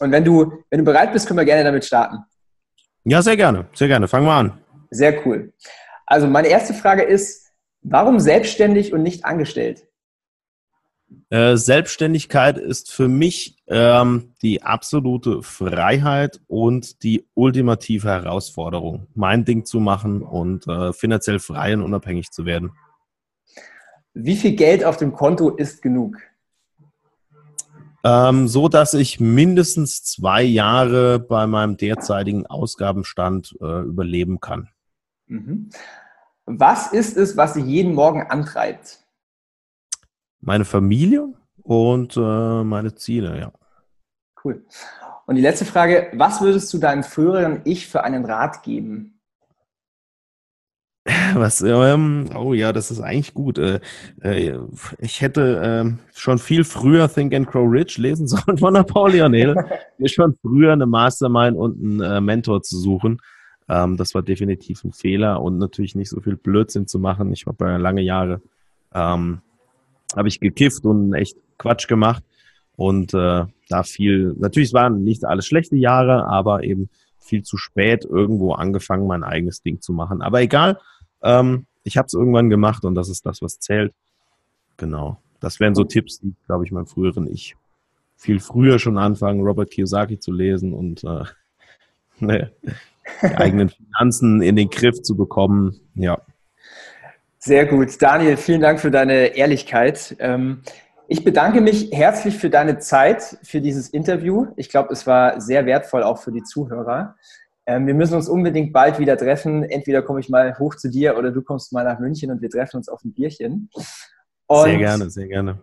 Und 0.00 0.10
wenn 0.10 0.24
du, 0.24 0.52
wenn 0.70 0.80
du 0.80 0.84
bereit 0.84 1.12
bist, 1.12 1.28
können 1.28 1.38
wir 1.38 1.44
gerne 1.44 1.62
damit 1.62 1.84
starten. 1.84 2.18
Ja, 3.04 3.22
sehr 3.22 3.36
gerne, 3.36 3.68
sehr 3.72 3.86
gerne. 3.86 4.08
Fangen 4.08 4.26
wir 4.26 4.32
an. 4.32 4.58
Sehr 4.90 5.24
cool. 5.24 5.52
Also 6.04 6.26
meine 6.26 6.48
erste 6.48 6.74
Frage 6.74 7.02
ist, 7.02 7.46
warum 7.82 8.18
selbstständig 8.18 8.92
und 8.92 9.04
nicht 9.04 9.24
angestellt? 9.24 9.86
Äh, 11.28 11.54
Selbstständigkeit 11.56 12.58
ist 12.58 12.90
für 12.90 13.06
mich 13.06 13.59
ähm, 13.70 14.34
die 14.42 14.62
absolute 14.62 15.42
Freiheit 15.42 16.40
und 16.48 17.04
die 17.04 17.28
ultimative 17.34 18.08
Herausforderung, 18.08 19.06
mein 19.14 19.44
Ding 19.44 19.64
zu 19.64 19.78
machen 19.78 20.22
und 20.22 20.66
äh, 20.66 20.92
finanziell 20.92 21.38
frei 21.38 21.74
und 21.74 21.82
unabhängig 21.82 22.32
zu 22.32 22.44
werden. 22.44 22.72
Wie 24.12 24.34
viel 24.34 24.56
Geld 24.56 24.84
auf 24.84 24.96
dem 24.96 25.12
Konto 25.12 25.50
ist 25.50 25.82
genug? 25.82 26.18
Ähm, 28.02 28.48
so 28.48 28.68
dass 28.68 28.92
ich 28.94 29.20
mindestens 29.20 30.02
zwei 30.02 30.42
Jahre 30.42 31.20
bei 31.20 31.46
meinem 31.46 31.76
derzeitigen 31.76 32.46
Ausgabenstand 32.46 33.56
äh, 33.60 33.82
überleben 33.82 34.40
kann. 34.40 34.68
Mhm. 35.26 35.70
Was 36.44 36.92
ist 36.92 37.16
es, 37.16 37.36
was 37.36 37.52
dich 37.52 37.66
jeden 37.66 37.94
Morgen 37.94 38.22
antreibt? 38.22 39.04
Meine 40.40 40.64
Familie 40.64 41.34
und 41.62 42.16
äh, 42.16 42.64
meine 42.64 42.96
Ziele, 42.96 43.38
ja. 43.38 43.52
Cool. 44.42 44.64
Und 45.26 45.36
die 45.36 45.42
letzte 45.42 45.64
Frage, 45.64 46.08
was 46.14 46.40
würdest 46.40 46.72
du 46.72 46.78
deinem 46.78 47.04
früheren 47.04 47.60
Ich 47.64 47.86
für 47.86 48.02
einen 48.04 48.24
Rat 48.24 48.62
geben? 48.62 49.20
Was, 51.34 51.62
ähm, 51.62 52.28
oh 52.36 52.52
ja, 52.52 52.72
das 52.72 52.90
ist 52.90 53.00
eigentlich 53.00 53.32
gut. 53.32 53.58
Äh, 53.58 53.80
äh, 54.22 54.58
ich 54.98 55.22
hätte 55.22 55.60
ähm, 55.64 55.98
schon 56.14 56.38
viel 56.38 56.64
früher 56.64 57.08
Think 57.08 57.34
and 57.34 57.46
Grow 57.46 57.70
Rich 57.70 57.96
lesen 57.98 58.26
sollen 58.28 58.58
von 58.58 58.74
Napoleon 58.74 59.32
Hill. 59.32 59.54
Mir 59.98 60.08
schon 60.08 60.36
früher 60.42 60.72
eine 60.72 60.86
Mastermind 60.86 61.56
und 61.56 61.80
einen 61.80 62.00
äh, 62.00 62.20
Mentor 62.20 62.62
zu 62.62 62.76
suchen. 62.78 63.20
Ähm, 63.68 63.96
das 63.96 64.14
war 64.14 64.22
definitiv 64.22 64.84
ein 64.84 64.92
Fehler 64.92 65.40
und 65.40 65.58
natürlich 65.58 65.94
nicht 65.94 66.10
so 66.10 66.20
viel 66.20 66.36
Blödsinn 66.36 66.86
zu 66.86 66.98
machen. 66.98 67.32
Ich 67.32 67.46
habe 67.46 67.64
ja 67.64 67.76
lange 67.76 68.02
Jahre 68.02 68.42
ähm, 68.92 69.40
habe 70.16 70.28
ich 70.28 70.40
gekifft 70.40 70.84
und 70.84 71.14
echt 71.14 71.36
Quatsch 71.58 71.86
gemacht 71.88 72.24
und 72.76 73.14
äh, 73.14 73.44
da 73.70 73.82
viel. 73.82 74.34
Natürlich 74.38 74.72
waren 74.72 75.04
nicht 75.04 75.24
alles 75.24 75.46
schlechte 75.46 75.76
Jahre, 75.76 76.26
aber 76.26 76.64
eben 76.64 76.88
viel 77.18 77.42
zu 77.42 77.56
spät 77.56 78.04
irgendwo 78.04 78.52
angefangen, 78.52 79.06
mein 79.06 79.24
eigenes 79.24 79.62
Ding 79.62 79.80
zu 79.80 79.92
machen. 79.92 80.22
Aber 80.22 80.40
egal, 80.40 80.78
ähm, 81.22 81.66
ich 81.84 81.96
habe 81.96 82.06
es 82.06 82.14
irgendwann 82.14 82.50
gemacht 82.50 82.84
und 82.84 82.94
das 82.94 83.08
ist 83.08 83.24
das, 83.26 83.42
was 83.42 83.58
zählt. 83.58 83.92
Genau. 84.76 85.18
Das 85.40 85.60
wären 85.60 85.74
so 85.74 85.84
Tipps, 85.84 86.20
die, 86.20 86.34
glaube 86.46 86.64
ich, 86.64 86.72
meinem 86.72 86.86
früheren 86.86 87.26
Ich 87.26 87.56
viel 88.16 88.38
früher 88.38 88.78
schon 88.78 88.98
anfangen, 88.98 89.42
Robert 89.42 89.70
Kiyosaki 89.70 90.18
zu 90.18 90.30
lesen 90.32 90.74
und 90.74 91.04
äh, 91.04 91.24
ne, 92.18 92.52
die 93.22 93.36
eigenen 93.36 93.68
Finanzen 93.98 94.42
in 94.42 94.56
den 94.56 94.68
Griff 94.68 95.00
zu 95.02 95.16
bekommen. 95.16 95.80
Ja. 95.94 96.20
Sehr 97.38 97.64
gut. 97.64 98.00
Daniel, 98.02 98.36
vielen 98.36 98.60
Dank 98.60 98.80
für 98.80 98.90
deine 98.90 99.34
Ehrlichkeit. 99.36 100.14
Ähm, 100.18 100.60
ich 101.10 101.24
bedanke 101.24 101.60
mich 101.60 101.90
herzlich 101.90 102.38
für 102.38 102.50
deine 102.50 102.78
Zeit, 102.78 103.36
für 103.42 103.60
dieses 103.60 103.88
Interview. 103.88 104.46
Ich 104.54 104.68
glaube, 104.68 104.92
es 104.92 105.08
war 105.08 105.40
sehr 105.40 105.66
wertvoll 105.66 106.04
auch 106.04 106.22
für 106.22 106.30
die 106.30 106.44
Zuhörer. 106.44 107.16
Ähm, 107.66 107.88
wir 107.88 107.94
müssen 107.94 108.14
uns 108.14 108.28
unbedingt 108.28 108.72
bald 108.72 109.00
wieder 109.00 109.16
treffen. 109.16 109.64
Entweder 109.64 110.02
komme 110.02 110.20
ich 110.20 110.28
mal 110.28 110.56
hoch 110.60 110.76
zu 110.76 110.88
dir 110.88 111.18
oder 111.18 111.32
du 111.32 111.42
kommst 111.42 111.72
mal 111.72 111.82
nach 111.82 111.98
München 111.98 112.30
und 112.30 112.40
wir 112.40 112.48
treffen 112.48 112.76
uns 112.76 112.88
auf 112.88 113.02
ein 113.04 113.12
Bierchen. 113.12 113.70
Und 114.46 114.64
sehr 114.66 114.78
gerne, 114.78 115.10
sehr 115.10 115.26
gerne. 115.26 115.60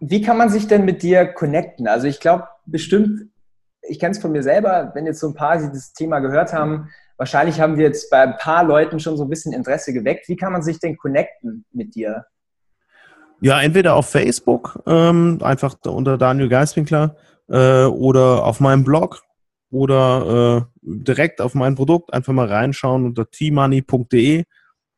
Wie 0.00 0.22
kann 0.22 0.36
man 0.36 0.48
sich 0.48 0.66
denn 0.66 0.84
mit 0.84 1.04
dir 1.04 1.24
connecten? 1.24 1.86
Also 1.86 2.08
ich 2.08 2.18
glaube 2.18 2.48
bestimmt, 2.66 3.30
ich 3.82 4.00
kenne 4.00 4.10
es 4.10 4.18
von 4.18 4.32
mir 4.32 4.42
selber, 4.42 4.90
wenn 4.94 5.06
jetzt 5.06 5.20
so 5.20 5.28
ein 5.28 5.34
paar 5.34 5.56
dieses 5.56 5.92
Thema 5.92 6.18
gehört 6.18 6.52
haben, 6.52 6.88
wahrscheinlich 7.16 7.60
haben 7.60 7.76
wir 7.76 7.84
jetzt 7.84 8.10
bei 8.10 8.22
ein 8.22 8.38
paar 8.38 8.64
Leuten 8.64 8.98
schon 8.98 9.16
so 9.16 9.22
ein 9.22 9.30
bisschen 9.30 9.52
Interesse 9.52 9.92
geweckt. 9.92 10.28
Wie 10.28 10.36
kann 10.36 10.52
man 10.52 10.62
sich 10.62 10.80
denn 10.80 10.96
connecten 10.96 11.64
mit 11.70 11.94
dir? 11.94 12.24
Ja, 13.40 13.60
entweder 13.60 13.94
auf 13.94 14.08
Facebook, 14.10 14.82
ähm, 14.86 15.38
einfach 15.42 15.76
unter 15.86 16.18
Daniel 16.18 16.48
Geiswinkler, 16.48 17.16
äh, 17.50 17.84
oder 17.84 18.44
auf 18.44 18.60
meinem 18.60 18.84
Blog 18.84 19.22
oder 19.70 20.66
äh, 20.66 20.80
direkt 20.82 21.40
auf 21.40 21.54
mein 21.54 21.74
Produkt 21.74 22.12
einfach 22.12 22.32
mal 22.32 22.46
reinschauen 22.46 23.04
unter 23.04 23.30
tmoney.de. 23.30 24.44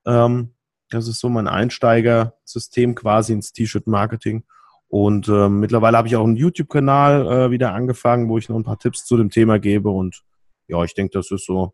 Ähm, 0.06 0.54
das 0.90 1.08
ist 1.08 1.20
so 1.20 1.28
mein 1.28 1.48
Einsteigersystem 1.48 2.94
quasi 2.94 3.32
ins 3.32 3.52
T-Shirt-Marketing. 3.52 4.44
Und 4.88 5.28
äh, 5.28 5.48
mittlerweile 5.48 5.96
habe 5.96 6.08
ich 6.08 6.16
auch 6.16 6.24
einen 6.24 6.36
YouTube-Kanal 6.36 7.26
äh, 7.26 7.50
wieder 7.50 7.72
angefangen, 7.72 8.28
wo 8.28 8.36
ich 8.36 8.50
noch 8.50 8.56
ein 8.56 8.64
paar 8.64 8.78
Tipps 8.78 9.06
zu 9.06 9.16
dem 9.16 9.30
Thema 9.30 9.58
gebe. 9.58 9.88
Und 9.88 10.22
ja, 10.68 10.82
ich 10.84 10.92
denke, 10.92 11.12
das 11.12 11.30
ist 11.30 11.46
so 11.46 11.72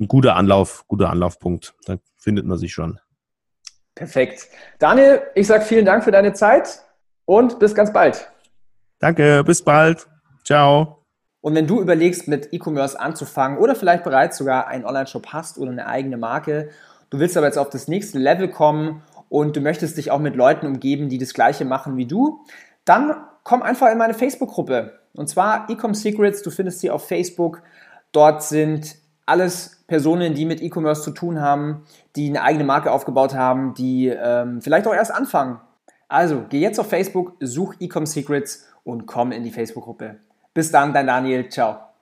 ein 0.00 0.08
guter 0.08 0.36
Anlauf, 0.36 0.84
guter 0.88 1.10
Anlaufpunkt. 1.10 1.74
Da 1.84 1.98
findet 2.16 2.46
man 2.46 2.56
sich 2.56 2.72
schon. 2.72 2.98
Perfekt. 3.94 4.48
Daniel, 4.78 5.22
ich 5.34 5.46
sage 5.46 5.64
vielen 5.64 5.84
Dank 5.84 6.04
für 6.04 6.10
deine 6.10 6.32
Zeit 6.32 6.80
und 7.24 7.58
bis 7.58 7.74
ganz 7.74 7.92
bald. 7.92 8.28
Danke, 8.98 9.44
bis 9.44 9.62
bald. 9.62 10.06
Ciao. 10.44 11.04
Und 11.40 11.54
wenn 11.54 11.66
du 11.66 11.80
überlegst, 11.80 12.26
mit 12.26 12.52
E-Commerce 12.52 12.98
anzufangen 12.98 13.58
oder 13.58 13.74
vielleicht 13.74 14.02
bereits 14.02 14.38
sogar 14.38 14.66
einen 14.66 14.84
Online-Shop 14.84 15.26
hast 15.28 15.58
oder 15.58 15.70
eine 15.70 15.86
eigene 15.86 16.16
Marke, 16.16 16.70
du 17.10 17.18
willst 17.18 17.36
aber 17.36 17.46
jetzt 17.46 17.58
auf 17.58 17.68
das 17.68 17.86
nächste 17.86 18.18
Level 18.18 18.48
kommen 18.48 19.02
und 19.28 19.54
du 19.54 19.60
möchtest 19.60 19.98
dich 19.98 20.10
auch 20.10 20.20
mit 20.20 20.36
Leuten 20.36 20.66
umgeben, 20.66 21.08
die 21.08 21.18
das 21.18 21.34
gleiche 21.34 21.64
machen 21.64 21.96
wie 21.96 22.06
du, 22.06 22.44
dann 22.84 23.14
komm 23.42 23.62
einfach 23.62 23.90
in 23.90 23.98
meine 23.98 24.14
Facebook-Gruppe. 24.14 24.98
Und 25.14 25.28
zwar 25.28 25.68
Ecom 25.70 25.94
Secrets, 25.94 26.42
du 26.42 26.50
findest 26.50 26.80
sie 26.80 26.90
auf 26.90 27.06
Facebook. 27.06 27.62
Dort 28.12 28.42
sind 28.42 28.96
alles 29.26 29.84
Personen, 29.86 30.34
die 30.34 30.44
mit 30.44 30.62
E-Commerce 30.62 31.02
zu 31.02 31.10
tun 31.10 31.40
haben, 31.40 31.84
die 32.16 32.28
eine 32.28 32.42
eigene 32.42 32.64
Marke 32.64 32.90
aufgebaut 32.90 33.34
haben, 33.34 33.74
die 33.74 34.08
ähm, 34.08 34.60
vielleicht 34.60 34.86
auch 34.86 34.94
erst 34.94 35.12
anfangen. 35.12 35.60
Also 36.08 36.44
geh 36.48 36.60
jetzt 36.60 36.78
auf 36.78 36.88
Facebook, 36.88 37.36
such 37.40 37.74
Ecom 37.80 38.06
Secrets 38.06 38.66
und 38.84 39.06
komm 39.06 39.32
in 39.32 39.42
die 39.42 39.50
Facebook-Gruppe. 39.50 40.16
Bis 40.52 40.70
dann, 40.70 40.92
dein 40.92 41.06
Daniel. 41.06 41.48
Ciao. 41.48 41.93